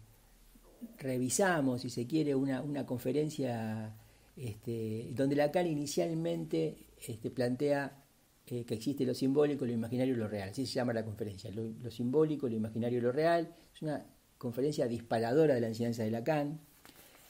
revisamos, 0.99 1.83
si 1.83 1.91
se 1.91 2.07
quiere, 2.07 2.35
una, 2.35 2.87
conferencia 2.87 3.95
este, 4.37 5.11
donde 5.13 5.37
Lacan 5.37 5.67
inicialmente 5.67 6.77
este, 7.07 7.31
plantea 7.31 8.03
eh, 8.47 8.65
que 8.65 8.75
existe 8.75 9.05
lo 9.05 9.15
simbólico, 9.15 9.65
lo 9.65 9.73
imaginario 9.73 10.15
y 10.15 10.17
lo 10.17 10.29
real. 10.29 10.51
Así 10.51 10.67
se 10.67 10.75
llama 10.75 10.93
la 10.93 11.05
conferencia. 11.05 11.51
Lo, 11.51 11.91
simbólico, 11.91 12.49
lo 12.49 12.57
imaginario 12.57 12.99
y 12.99 13.03
lo 13.03 13.13
real. 13.13 13.55
Es 13.75 13.83
una 13.83 14.05
conferencia 14.39 14.87
disparadora 14.87 15.55
de 15.55 15.61
la 15.61 15.69
enseñanza 15.69 16.03
de 16.03 16.11
Lacan. 16.11 16.61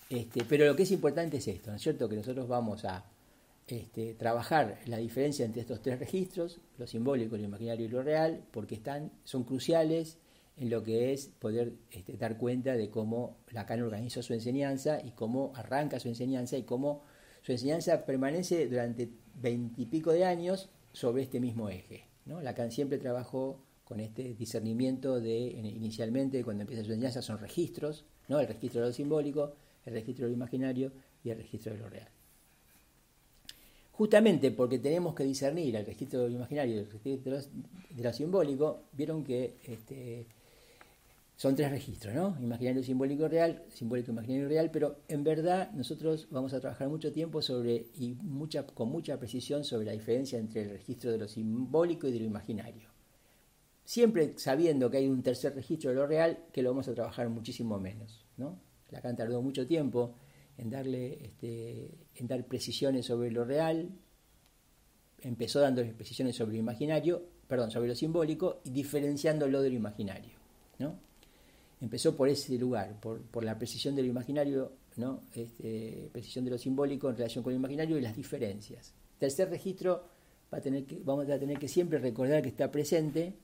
Este, 0.08 0.44
pero 0.44 0.66
lo 0.66 0.76
que 0.76 0.82
es 0.82 0.90
importante 0.90 1.38
es 1.38 1.48
esto, 1.48 1.70
¿no 1.70 1.76
es 1.76 1.82
cierto? 1.82 2.08
Que 2.08 2.16
nosotros 2.16 2.46
vamos 2.46 2.84
a 2.84 3.04
este, 3.66 4.14
trabajar 4.14 4.78
la 4.86 4.98
diferencia 4.98 5.46
entre 5.46 5.62
estos 5.62 5.80
tres 5.80 5.98
registros, 5.98 6.60
lo 6.76 6.86
simbólico, 6.86 7.36
lo 7.36 7.44
imaginario 7.44 7.86
y 7.86 7.88
lo 7.88 8.02
real, 8.02 8.44
porque 8.50 8.74
están, 8.74 9.10
son 9.24 9.44
cruciales 9.44 10.18
en 10.56 10.70
lo 10.70 10.82
que 10.82 11.12
es 11.12 11.26
poder 11.26 11.72
este, 11.90 12.16
dar 12.16 12.36
cuenta 12.36 12.76
de 12.76 12.90
cómo 12.90 13.38
Lacan 13.50 13.82
organizó 13.82 14.22
su 14.22 14.34
enseñanza 14.34 15.00
y 15.02 15.12
cómo 15.12 15.52
arranca 15.56 15.98
su 15.98 16.08
enseñanza 16.08 16.56
y 16.56 16.62
cómo 16.62 17.02
su 17.42 17.52
enseñanza 17.52 18.04
permanece 18.04 18.68
durante 18.68 19.10
veintipico 19.34 20.12
de 20.12 20.24
años 20.24 20.68
sobre 20.92 21.22
este 21.22 21.40
mismo 21.40 21.68
eje. 21.68 22.04
¿no? 22.26 22.40
Lacan 22.40 22.70
siempre 22.70 22.98
trabajó 22.98 23.60
con 23.84 24.00
este 24.00 24.34
discernimiento 24.34 25.20
de, 25.20 25.38
inicialmente, 25.38 26.44
cuando 26.44 26.62
empieza 26.62 26.84
su 26.84 26.92
enseñanza, 26.92 27.22
son 27.22 27.38
registros, 27.38 28.04
¿no? 28.28 28.38
el 28.38 28.46
registro 28.46 28.82
de 28.82 28.88
lo 28.88 28.92
simbólico, 28.92 29.54
el 29.84 29.94
registro 29.94 30.26
de 30.26 30.30
lo 30.30 30.36
imaginario 30.36 30.92
y 31.24 31.30
el 31.30 31.38
registro 31.38 31.72
de 31.72 31.78
lo 31.78 31.88
real. 31.88 32.08
Justamente 33.92 34.50
porque 34.50 34.78
tenemos 34.78 35.14
que 35.14 35.24
discernir 35.24 35.76
el 35.76 35.84
registro 35.84 36.28
imaginario 36.28 36.76
y 36.76 36.78
el 36.78 36.90
registro 36.90 37.36
de 37.36 38.02
lo 38.02 38.12
simbólico, 38.12 38.84
vieron 38.92 39.22
que 39.22 39.56
este, 39.64 40.26
son 41.36 41.56
tres 41.56 41.70
registros, 41.70 42.14
¿no? 42.14 42.36
Imaginario, 42.40 42.82
simbólico, 42.82 43.26
real, 43.26 43.64
simbólico, 43.68 44.12
imaginario, 44.12 44.48
real, 44.48 44.70
pero 44.70 45.00
en 45.08 45.24
verdad 45.24 45.72
nosotros 45.72 46.28
vamos 46.30 46.52
a 46.52 46.60
trabajar 46.60 46.88
mucho 46.88 47.10
tiempo 47.10 47.42
sobre 47.42 47.86
y 47.94 48.14
mucha, 48.22 48.66
con 48.66 48.88
mucha 48.88 49.18
precisión 49.18 49.64
sobre 49.64 49.86
la 49.86 49.92
diferencia 49.92 50.38
entre 50.38 50.62
el 50.62 50.70
registro 50.70 51.10
de 51.10 51.18
lo 51.18 51.28
simbólico 51.28 52.06
y 52.06 52.12
de 52.12 52.20
lo 52.20 52.26
imaginario. 52.26 52.88
Siempre 53.84 54.34
sabiendo 54.38 54.90
que 54.90 54.98
hay 54.98 55.08
un 55.08 55.22
tercer 55.22 55.54
registro 55.54 55.90
de 55.90 55.96
lo 55.96 56.06
real 56.06 56.44
que 56.52 56.62
lo 56.62 56.70
vamos 56.70 56.86
a 56.88 56.94
trabajar 56.94 57.28
muchísimo 57.28 57.78
menos, 57.78 58.24
¿no? 58.36 58.60
Lacan 58.90 59.16
tardó 59.16 59.42
mucho 59.42 59.66
tiempo 59.66 60.14
en 60.58 60.70
darle 60.70 61.24
este, 61.24 61.90
en 62.14 62.28
dar 62.28 62.46
precisiones 62.46 63.06
sobre 63.06 63.30
lo 63.30 63.44
real, 63.44 63.88
empezó 65.22 65.60
dando 65.60 65.82
precisiones 65.96 66.36
sobre 66.36 66.52
lo 66.52 66.58
imaginario, 66.60 67.22
perdón, 67.48 67.70
sobre 67.70 67.88
lo 67.88 67.94
simbólico 67.94 68.60
y 68.64 68.70
diferenciándolo 68.70 69.62
de 69.62 69.70
lo 69.70 69.76
imaginario. 69.76 70.34
¿no? 70.78 70.98
Empezó 71.82 72.16
por 72.16 72.28
ese 72.28 72.56
lugar, 72.58 72.94
por, 73.00 73.44
la 73.44 73.58
precisión 73.58 73.96
de 73.96 74.02
lo 74.02 74.08
imaginario, 74.08 74.70
¿no? 74.96 75.20
Este, 75.34 76.08
precisión 76.12 76.44
de 76.44 76.52
lo 76.52 76.58
simbólico 76.58 77.10
en 77.10 77.16
relación 77.16 77.42
con 77.42 77.52
lo 77.52 77.58
imaginario 77.58 77.98
y 77.98 78.00
las 78.00 78.14
diferencias. 78.14 78.94
Tercer 79.18 79.50
registro 79.50 80.04
va 80.52 80.58
a 80.58 80.60
tener 80.60 80.84
que, 80.84 81.00
vamos 81.04 81.28
a 81.28 81.38
tener 81.40 81.58
que 81.58 81.66
siempre 81.66 81.98
recordar 81.98 82.40
que 82.40 82.50
está 82.50 82.70
presente, 82.70 83.34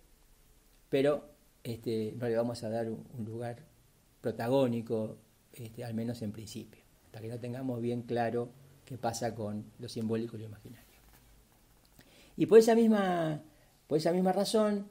pero 0.88 1.24
este, 1.64 2.14
no 2.16 2.28
le 2.28 2.36
vamos 2.36 2.62
a 2.62 2.70
dar 2.70 2.88
un, 2.88 3.24
lugar 3.24 3.58
protagónico, 4.20 5.16
este, 5.52 5.84
al 5.84 5.94
menos 5.94 6.22
en 6.22 6.30
principio, 6.30 6.80
hasta 7.06 7.20
que 7.20 7.28
no 7.28 7.40
tengamos 7.40 7.82
bien 7.82 8.02
claro 8.02 8.50
qué 8.84 8.96
pasa 8.96 9.34
con 9.34 9.64
lo 9.80 9.88
simbólico 9.88 10.36
y 10.36 10.40
lo 10.40 10.46
imaginario. 10.46 10.86
Y 12.36 12.46
por 12.46 12.60
esa 12.60 12.76
misma, 12.76 13.42
por 13.88 13.98
esa 13.98 14.12
misma 14.12 14.32
razón, 14.32 14.86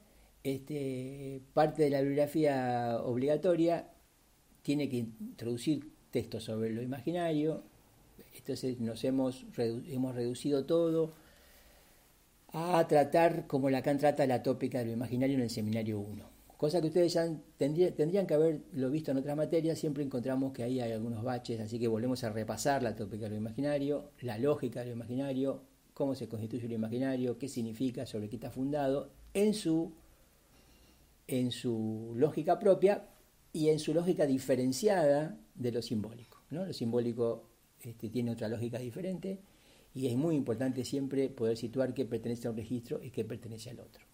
este, 0.54 1.40
parte 1.54 1.84
de 1.84 1.90
la 1.90 2.00
bibliografía 2.00 2.98
obligatoria 3.02 3.88
tiene 4.62 4.88
que 4.88 4.98
introducir 4.98 5.92
textos 6.10 6.44
sobre 6.44 6.70
lo 6.72 6.82
imaginario, 6.82 7.62
entonces 8.36 8.80
nos 8.80 9.04
hemos, 9.04 9.44
hemos 9.56 10.14
reducido 10.14 10.64
todo 10.64 11.12
a 12.52 12.86
tratar 12.88 13.46
como 13.46 13.70
Lacan 13.70 13.98
trata 13.98 14.26
la 14.26 14.42
tópica 14.42 14.78
de 14.78 14.86
lo 14.86 14.92
imaginario 14.92 15.36
en 15.36 15.42
el 15.42 15.50
seminario 15.50 16.00
1. 16.00 16.38
Cosa 16.56 16.80
que 16.80 16.88
ustedes 16.88 17.12
ya 17.12 17.28
tendrían 17.56 18.26
que 18.26 18.34
haberlo 18.34 18.90
visto 18.90 19.12
en 19.12 19.18
otras 19.18 19.36
materias, 19.36 19.78
siempre 19.78 20.02
encontramos 20.02 20.52
que 20.52 20.64
ahí 20.64 20.80
hay 20.80 20.90
algunos 20.90 21.22
baches, 21.22 21.60
así 21.60 21.78
que 21.78 21.86
volvemos 21.86 22.24
a 22.24 22.30
repasar 22.30 22.82
la 22.82 22.96
tópica 22.96 23.24
de 23.24 23.30
lo 23.30 23.36
imaginario, 23.36 24.10
la 24.22 24.38
lógica 24.38 24.80
de 24.80 24.86
lo 24.86 24.92
imaginario, 24.92 25.62
cómo 25.94 26.16
se 26.16 26.26
constituye 26.26 26.66
lo 26.66 26.74
imaginario, 26.74 27.38
qué 27.38 27.48
significa, 27.48 28.06
sobre 28.06 28.28
qué 28.28 28.36
está 28.36 28.50
fundado, 28.50 29.10
en 29.34 29.54
su, 29.54 29.92
en 31.28 31.52
su 31.52 32.14
lógica 32.16 32.58
propia 32.58 33.06
y 33.52 33.68
en 33.68 33.78
su 33.78 33.94
lógica 33.94 34.26
diferenciada 34.26 35.38
de 35.54 35.70
lo 35.72 35.82
simbólico. 35.82 36.42
¿no? 36.50 36.64
Lo 36.64 36.72
simbólico 36.72 37.48
este, 37.80 38.08
tiene 38.08 38.32
otra 38.32 38.48
lógica 38.48 38.78
diferente 38.78 39.38
y 39.94 40.06
es 40.06 40.16
muy 40.16 40.34
importante 40.34 40.84
siempre 40.84 41.28
poder 41.28 41.56
situar 41.56 41.94
qué 41.94 42.04
pertenece 42.04 42.48
a 42.48 42.50
un 42.50 42.56
registro 42.56 43.00
y 43.02 43.10
qué 43.10 43.24
pertenece 43.24 43.70
al 43.70 43.80
otro. 43.80 44.04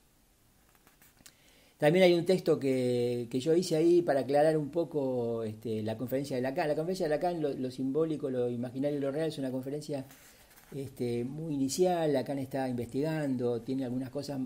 También 1.78 2.04
hay 2.04 2.14
un 2.14 2.24
texto 2.24 2.58
que, 2.58 3.28
yo 3.30 3.54
hice 3.54 3.76
ahí 3.76 4.00
para 4.00 4.20
aclarar 4.20 4.56
un 4.56 4.70
poco 4.70 5.42
este, 5.42 5.82
la 5.82 5.96
conferencia 5.98 6.36
de 6.36 6.42
Lacan. 6.42 6.68
La 6.68 6.76
conferencia 6.76 7.06
de 7.06 7.10
Lacan, 7.10 7.42
lo, 7.42 7.70
simbólico, 7.70 8.30
lo 8.30 8.48
imaginario 8.48 8.98
y 8.98 9.00
lo 9.00 9.10
real, 9.10 9.28
es 9.28 9.38
una 9.38 9.50
conferencia 9.50 10.06
este, 10.74 11.24
muy 11.24 11.54
inicial. 11.54 12.12
Lacan 12.12 12.38
está 12.38 12.68
investigando, 12.68 13.62
tiene 13.62 13.84
algunas 13.84 14.10
cosas, 14.10 14.40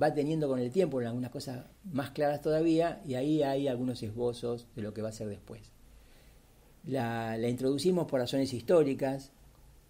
va 0.00 0.12
teniendo 0.14 0.48
con 0.48 0.58
el 0.58 0.70
tiempo 0.70 0.98
algunas 0.98 1.30
cosas 1.30 1.66
más 1.84 2.10
claras 2.10 2.40
todavía, 2.40 3.02
y 3.06 3.14
ahí 3.14 3.42
hay 3.42 3.68
algunos 3.68 4.02
esbozos 4.02 4.66
de 4.74 4.82
lo 4.82 4.94
que 4.94 5.02
va 5.02 5.10
a 5.10 5.12
ser 5.12 5.28
después. 5.28 5.72
La, 6.84 7.36
la 7.38 7.48
introducimos 7.48 8.06
por 8.06 8.20
razones 8.20 8.52
históricas 8.52 9.30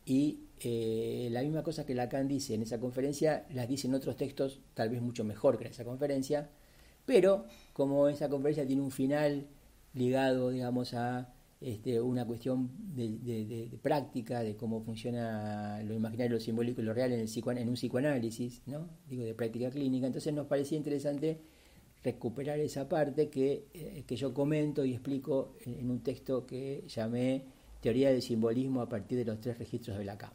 y 0.06 0.40
eh, 0.60 1.28
la 1.30 1.42
misma 1.42 1.62
cosa 1.62 1.84
que 1.84 1.94
Lacan 1.94 2.28
dice 2.28 2.54
en 2.54 2.62
esa 2.62 2.78
conferencia, 2.78 3.46
las 3.52 3.68
dice 3.68 3.86
en 3.88 3.94
otros 3.94 4.16
textos, 4.16 4.60
tal 4.74 4.88
vez 4.88 5.02
mucho 5.02 5.24
mejor 5.24 5.58
que 5.58 5.64
en 5.64 5.72
esa 5.72 5.84
conferencia, 5.84 6.48
pero 7.04 7.44
como 7.72 8.08
esa 8.08 8.28
conferencia 8.28 8.66
tiene 8.66 8.82
un 8.82 8.90
final 8.90 9.46
ligado, 9.92 10.50
digamos, 10.50 10.94
a 10.94 11.33
este, 11.64 11.98
una 11.98 12.26
cuestión 12.26 12.70
de, 12.94 13.70
práctica, 13.80 14.42
de 14.42 14.54
cómo 14.54 14.82
funciona 14.82 15.82
lo 15.82 15.94
imaginario, 15.94 16.34
lo 16.34 16.40
simbólico 16.40 16.82
y 16.82 16.84
lo 16.84 16.92
real 16.92 17.10
en, 17.12 17.20
un 17.68 17.74
psicoanálisis, 17.74 18.60
¿no? 18.66 18.86
digo, 19.08 19.24
de 19.24 19.32
práctica 19.32 19.70
clínica, 19.70 20.06
entonces 20.06 20.34
nos 20.34 20.46
parecía 20.46 20.76
interesante 20.76 21.40
recuperar 22.02 22.58
esa 22.60 22.86
parte 22.86 23.30
que, 23.30 23.64
eh, 23.72 24.04
que 24.06 24.14
yo 24.14 24.34
comento 24.34 24.84
y 24.84 24.92
explico 24.92 25.56
en, 25.64 25.90
un 25.90 26.00
texto 26.00 26.44
que 26.44 26.84
llamé 26.86 27.44
Teoría 27.80 28.10
del 28.10 28.20
Simbolismo 28.20 28.82
a 28.82 28.88
partir 28.90 29.16
de 29.16 29.24
los 29.24 29.40
tres 29.40 29.56
registros 29.56 29.96
de 29.96 30.04
Lacan. 30.04 30.32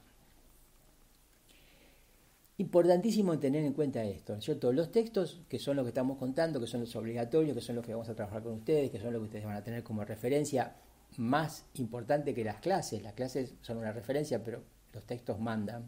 Importantísimo 2.57 3.38
tener 3.38 3.63
en 3.65 3.74
cuenta 3.74 4.03
esto, 4.03 4.41
¿cierto? 4.41 4.74
Los 4.74 4.91
textos, 4.91 5.41
que 5.48 5.59
son 5.59 5.75
los 5.75 5.86
que 5.86 5.89
estamos 5.89 6.17
contando, 6.17 6.59
que 6.59 6.65
son 6.65 6.81
los 6.81 6.95
obligatorios, 6.95 7.55
que 7.55 7.62
son 7.62 7.75
los 7.75 7.86
que 7.86 7.93
vamos 7.93 8.09
a 8.09 8.15
trabajar 8.15 8.41
con 8.41 8.53
ustedes, 8.53 8.89
que 8.89 9.00
son 9.00 9.13
los 9.13 9.21
que 9.21 9.25
ustedes 9.25 9.45
van 9.45 9.57
a 9.57 9.63
tener 9.63 9.83
como 9.83 10.03
referencia 10.03 10.75
más 11.17 11.65
importante 11.75 12.33
que 12.33 12.43
las 12.43 12.57
clases. 12.57 13.01
Las 13.03 13.13
clases 13.13 13.55
son 13.61 13.77
una 13.77 13.91
referencia, 13.91 14.43
pero 14.43 14.63
los 14.93 15.05
textos 15.05 15.39
mandan. 15.39 15.84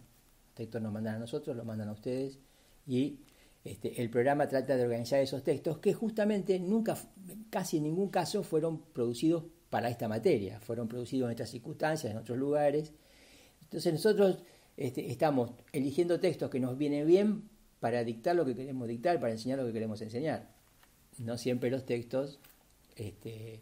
Los 0.48 0.56
textos 0.56 0.82
nos 0.82 0.92
mandan 0.92 1.16
a 1.16 1.20
nosotros, 1.20 1.56
los 1.56 1.66
mandan 1.66 1.90
a 1.90 1.94
ustedes. 1.94 2.40
Y 2.88 3.20
este, 3.64 4.02
el 4.02 4.10
programa 4.10 4.48
trata 4.48 4.76
de 4.76 4.84
organizar 4.84 5.20
esos 5.20 5.44
textos 5.44 5.78
que 5.80 5.94
justamente 5.94 6.60
nunca, 6.60 6.98
casi 7.50 7.78
en 7.78 7.84
ningún 7.84 8.10
caso, 8.10 8.44
fueron 8.44 8.80
producidos 8.94 9.44
para 9.70 9.90
esta 9.90 10.08
materia. 10.08 10.60
Fueron 10.60 10.88
producidos 10.88 11.28
en 11.28 11.32
estas 11.32 11.50
circunstancias, 11.50 12.12
en 12.12 12.18
otros 12.18 12.38
lugares. 12.38 12.92
Entonces 13.62 13.94
nosotros 13.94 14.44
este, 14.78 15.12
estamos 15.12 15.52
eligiendo 15.72 16.20
textos 16.20 16.50
que 16.50 16.60
nos 16.60 16.78
vienen 16.78 17.08
bien 17.08 17.50
para 17.80 18.04
dictar 18.04 18.36
lo 18.36 18.46
que 18.46 18.56
queremos 18.56 18.88
dictar, 18.88 19.20
para 19.20 19.34
enseñar 19.34 19.60
lo 19.60 19.66
que 19.66 19.74
queremos 19.74 20.02
enseñar. 20.02 20.50
No 21.18 21.38
siempre 21.38 21.70
los 21.70 21.86
textos 21.86 22.40
este, 22.96 23.62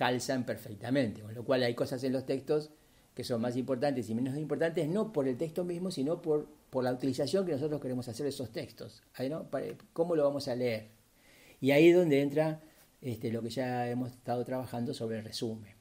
calzan 0.00 0.46
perfectamente, 0.46 1.20
con 1.20 1.34
lo 1.34 1.44
cual 1.44 1.62
hay 1.62 1.74
cosas 1.74 2.02
en 2.04 2.14
los 2.14 2.24
textos 2.24 2.70
que 3.14 3.22
son 3.22 3.42
más 3.42 3.54
importantes 3.54 4.08
y 4.08 4.14
menos 4.14 4.34
importantes, 4.38 4.88
no 4.88 5.12
por 5.12 5.28
el 5.28 5.36
texto 5.36 5.62
mismo, 5.62 5.90
sino 5.90 6.22
por, 6.22 6.48
por 6.70 6.82
la 6.82 6.94
utilización 6.94 7.44
que 7.44 7.52
nosotros 7.52 7.82
queremos 7.82 8.08
hacer 8.08 8.24
de 8.24 8.30
esos 8.30 8.50
textos. 8.50 9.02
¿Cómo 9.92 10.16
lo 10.16 10.24
vamos 10.24 10.48
a 10.48 10.54
leer? 10.54 10.88
Y 11.60 11.72
ahí 11.72 11.88
es 11.90 11.96
donde 11.96 12.22
entra 12.22 12.62
este, 13.02 13.30
lo 13.30 13.42
que 13.42 13.50
ya 13.50 13.90
hemos 13.90 14.12
estado 14.12 14.42
trabajando 14.42 14.94
sobre 14.94 15.18
el 15.18 15.24
resumen, 15.24 15.74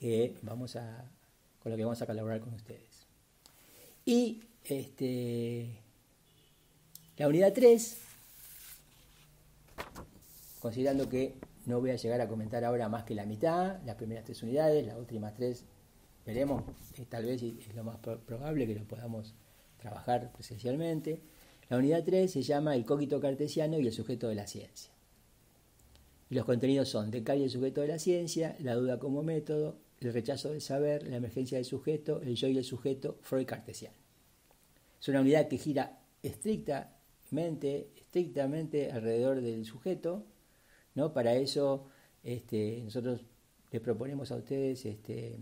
que 0.00 0.34
vamos 0.40 0.76
a, 0.76 1.04
con 1.62 1.72
lo 1.72 1.76
que 1.76 1.84
vamos 1.84 2.00
a 2.00 2.06
colaborar 2.06 2.40
con 2.40 2.54
ustedes. 2.54 3.04
Y 4.06 4.40
este, 4.64 5.82
la 7.18 7.28
unidad 7.28 7.52
3, 7.52 7.98
considerando 10.60 11.10
que 11.10 11.34
no 11.66 11.80
voy 11.80 11.90
a 11.90 11.96
llegar 11.96 12.20
a 12.20 12.28
comentar 12.28 12.64
ahora 12.64 12.88
más 12.88 13.04
que 13.04 13.14
la 13.14 13.26
mitad, 13.26 13.82
las 13.84 13.96
primeras 13.96 14.24
tres 14.24 14.42
unidades, 14.42 14.86
las 14.86 14.96
últimas 14.96 15.34
tres 15.34 15.66
veremos, 16.24 16.64
tal 17.08 17.24
vez 17.24 17.42
es 17.42 17.74
lo 17.74 17.84
más 17.84 17.98
probable 17.98 18.66
que 18.66 18.74
lo 18.74 18.84
podamos 18.84 19.34
trabajar 19.78 20.32
presencialmente. 20.32 21.20
La 21.68 21.78
unidad 21.78 22.04
3 22.04 22.30
se 22.30 22.42
llama 22.42 22.74
el 22.74 22.84
cogito 22.84 23.20
cartesiano 23.20 23.78
y 23.78 23.86
el 23.86 23.92
sujeto 23.92 24.28
de 24.28 24.34
la 24.34 24.46
ciencia. 24.46 24.92
Y 26.28 26.34
los 26.34 26.44
contenidos 26.44 26.88
son 26.88 27.10
Descartes 27.10 27.40
y 27.40 27.44
el 27.44 27.50
sujeto 27.50 27.80
de 27.80 27.88
la 27.88 27.98
ciencia, 27.98 28.56
la 28.58 28.74
duda 28.74 28.98
como 28.98 29.22
método, 29.22 29.78
el 30.00 30.12
rechazo 30.12 30.50
del 30.50 30.60
saber, 30.60 31.06
la 31.06 31.16
emergencia 31.16 31.58
del 31.58 31.64
sujeto, 31.64 32.20
el 32.20 32.34
yo 32.34 32.48
y 32.48 32.58
el 32.58 32.64
sujeto, 32.64 33.18
Freud 33.22 33.46
cartesiano. 33.46 33.96
Es 35.00 35.08
una 35.08 35.20
unidad 35.20 35.48
que 35.48 35.58
gira 35.58 36.00
estrictamente, 36.22 37.90
estrictamente 37.96 38.90
alrededor 38.90 39.40
del 39.40 39.64
sujeto, 39.64 40.24
¿no? 40.96 41.12
Para 41.12 41.34
eso 41.34 41.86
este, 42.24 42.80
nosotros 42.82 43.20
les 43.70 43.80
proponemos 43.80 44.32
a 44.32 44.36
ustedes 44.36 44.84
este, 44.84 45.38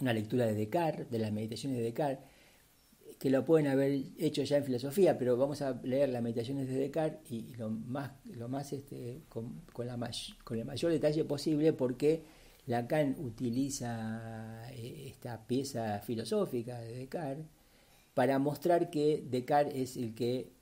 una 0.00 0.12
lectura 0.12 0.46
de 0.46 0.54
Descartes, 0.54 1.10
de 1.10 1.18
las 1.18 1.32
meditaciones 1.32 1.78
de 1.78 1.84
Descartes, 1.84 2.24
que 3.18 3.30
lo 3.30 3.44
pueden 3.44 3.66
haber 3.66 4.02
hecho 4.18 4.42
ya 4.42 4.56
en 4.56 4.64
filosofía, 4.64 5.18
pero 5.18 5.36
vamos 5.36 5.62
a 5.62 5.80
leer 5.82 6.08
las 6.08 6.22
meditaciones 6.22 6.68
de 6.68 6.74
Descartes 6.74 7.30
y, 7.30 7.54
lo 7.54 7.70
más, 7.70 8.12
lo 8.24 8.48
más 8.48 8.72
este, 8.72 9.22
con, 9.28 9.62
la 9.78 10.10
con 10.44 10.58
el 10.58 10.64
mayor 10.64 10.92
detalle 10.92 11.24
posible 11.24 11.72
porque 11.72 12.22
Lacan 12.66 13.16
utiliza 13.18 14.70
eh, 14.72 15.06
esta 15.08 15.46
pieza 15.46 16.00
filosófica 16.00 16.80
de 16.80 16.96
Descartes 16.96 17.46
para 18.14 18.38
mostrar 18.38 18.90
que 18.90 19.24
Descartes 19.28 19.74
es 19.74 19.96
el 19.96 20.14
que 20.14 20.52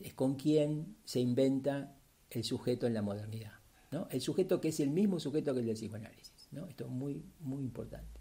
es 0.00 0.14
con 0.14 0.36
quien 0.36 0.96
se 1.04 1.20
inventa 1.20 1.96
el 2.38 2.44
sujeto 2.44 2.86
en 2.86 2.94
la 2.94 3.02
modernidad, 3.02 3.52
¿no? 3.90 4.08
El 4.10 4.20
sujeto 4.20 4.60
que 4.60 4.68
es 4.68 4.80
el 4.80 4.90
mismo 4.90 5.20
sujeto 5.20 5.52
que 5.54 5.60
el 5.60 5.66
del 5.66 5.76
psicoanálisis, 5.76 6.48
¿no? 6.50 6.66
Esto 6.66 6.84
es 6.84 6.90
muy 6.90 7.22
muy 7.40 7.62
importante. 7.62 8.20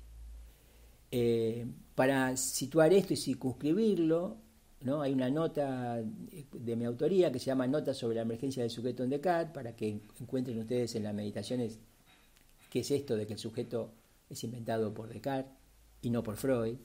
Eh, 1.11 1.65
para 1.93 2.37
situar 2.37 2.93
esto 2.93 3.13
y 3.13 3.17
circunscribirlo, 3.17 4.37
¿no? 4.79 5.01
hay 5.01 5.13
una 5.13 5.29
nota 5.29 6.01
de 6.01 6.75
mi 6.77 6.85
autoría 6.85 7.31
que 7.31 7.39
se 7.39 7.47
llama 7.47 7.67
Nota 7.67 7.93
sobre 7.93 8.15
la 8.15 8.21
emergencia 8.21 8.63
del 8.63 8.71
sujeto 8.71 9.03
en 9.03 9.09
Descartes, 9.09 9.53
para 9.53 9.75
que 9.75 10.01
encuentren 10.19 10.57
ustedes 10.59 10.95
en 10.95 11.03
las 11.03 11.13
meditaciones 11.13 11.79
qué 12.69 12.79
es 12.79 12.91
esto 12.91 13.17
de 13.17 13.27
que 13.27 13.33
el 13.33 13.39
sujeto 13.39 13.93
es 14.29 14.41
inventado 14.45 14.93
por 14.93 15.09
Descartes 15.09 15.51
y 16.01 16.09
no 16.09 16.23
por 16.23 16.37
Freud, 16.37 16.77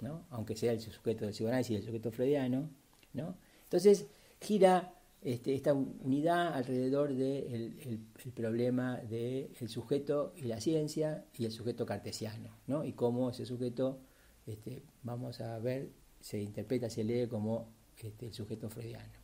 ¿no? 0.00 0.26
aunque 0.30 0.56
sea 0.56 0.72
el 0.72 0.80
sujeto 0.80 1.24
del 1.24 1.32
psicoanálisis 1.32 1.70
y 1.70 1.76
el 1.76 1.84
sujeto 1.84 2.10
freudiano. 2.10 2.68
¿no? 3.12 3.36
Entonces 3.62 4.06
gira 4.40 4.92
este, 5.22 5.54
esta 5.54 5.74
unidad 5.74 6.54
alrededor 6.54 7.08
del 7.08 7.76
de 7.76 7.82
el, 7.82 8.32
problema 8.32 8.96
del 8.98 9.68
sujeto 9.68 10.32
y 10.36 10.42
la 10.42 10.60
ciencia 10.60 11.24
y 11.36 11.44
el 11.44 11.52
sujeto 11.52 11.84
cartesiano, 11.86 12.56
¿no? 12.66 12.84
y 12.84 12.92
cómo 12.92 13.30
ese 13.30 13.44
sujeto, 13.44 13.98
este, 14.46 14.84
vamos 15.02 15.40
a 15.40 15.58
ver, 15.58 15.90
se 16.20 16.40
interpreta, 16.40 16.88
se 16.88 17.04
lee 17.04 17.26
como 17.26 17.68
este, 17.98 18.26
el 18.26 18.32
sujeto 18.32 18.70
freudiano, 18.70 19.18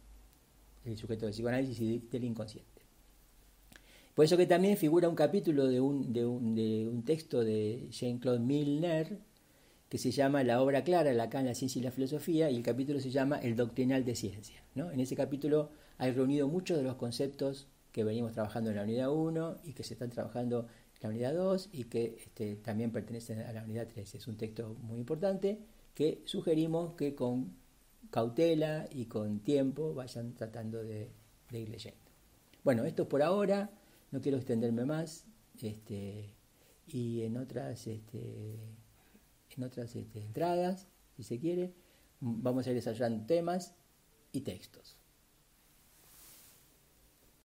el 0.84 0.96
sujeto 0.96 1.26
del 1.26 1.32
psicoanálisis 1.34 1.80
y 1.80 1.98
del 2.10 2.24
inconsciente. 2.24 2.74
Por 4.14 4.24
eso 4.24 4.36
que 4.36 4.46
también 4.46 4.76
figura 4.76 5.08
un 5.08 5.16
capítulo 5.16 5.66
de 5.66 5.80
un, 5.80 6.12
de 6.12 6.24
un, 6.24 6.54
de 6.54 6.88
un 6.88 7.04
texto 7.04 7.42
de 7.42 7.88
Jean-Claude 7.90 8.40
Milner 8.40 9.18
que 9.88 9.98
se 9.98 10.10
llama 10.10 10.42
La 10.44 10.62
obra 10.62 10.84
clara, 10.84 11.12
la 11.12 11.24
en 11.24 11.46
la 11.46 11.54
ciencia 11.54 11.80
y 11.80 11.82
la 11.82 11.90
filosofía, 11.90 12.50
y 12.50 12.56
el 12.56 12.62
capítulo 12.62 13.00
se 13.00 13.10
llama 13.10 13.38
El 13.38 13.56
doctrinal 13.56 14.04
de 14.04 14.14
ciencia. 14.14 14.62
¿no? 14.74 14.90
En 14.90 15.00
ese 15.00 15.14
capítulo 15.16 15.70
hay 15.98 16.12
reunido 16.12 16.48
muchos 16.48 16.76
de 16.76 16.82
los 16.82 16.96
conceptos 16.96 17.68
que 17.92 18.02
venimos 18.02 18.32
trabajando 18.32 18.70
en 18.70 18.76
la 18.76 18.82
unidad 18.82 19.12
1 19.12 19.58
y 19.64 19.72
que 19.72 19.84
se 19.84 19.94
están 19.94 20.10
trabajando 20.10 20.66
en 20.94 21.00
la 21.02 21.08
unidad 21.10 21.34
2 21.34 21.68
y 21.72 21.84
que 21.84 22.16
este, 22.18 22.56
también 22.56 22.90
pertenecen 22.90 23.40
a 23.40 23.52
la 23.52 23.62
unidad 23.62 23.86
3. 23.86 24.16
Es 24.16 24.26
un 24.26 24.36
texto 24.36 24.76
muy 24.82 24.98
importante 24.98 25.60
que 25.94 26.22
sugerimos 26.24 26.94
que 26.94 27.14
con 27.14 27.54
cautela 28.10 28.88
y 28.90 29.06
con 29.06 29.40
tiempo 29.40 29.94
vayan 29.94 30.34
tratando 30.34 30.82
de, 30.82 31.10
ir 31.52 31.68
leyendo. 31.68 32.00
Bueno, 32.64 32.84
esto 32.84 33.08
por 33.08 33.22
ahora, 33.22 33.70
no 34.10 34.20
quiero 34.20 34.38
extenderme 34.38 34.84
más, 34.84 35.24
este, 35.62 36.34
y 36.88 37.22
en 37.22 37.36
otras, 37.36 37.86
este, 37.86 38.58
en 39.56 39.64
otras 39.64 39.94
este, 39.96 40.20
entradas, 40.20 40.88
si 41.16 41.22
se 41.22 41.38
quiere, 41.38 41.74
vamos 42.20 42.66
a 42.66 42.70
ir 42.70 42.76
desarrollando 42.76 43.26
temas 43.26 43.74
y 44.32 44.40
textos. 44.42 44.96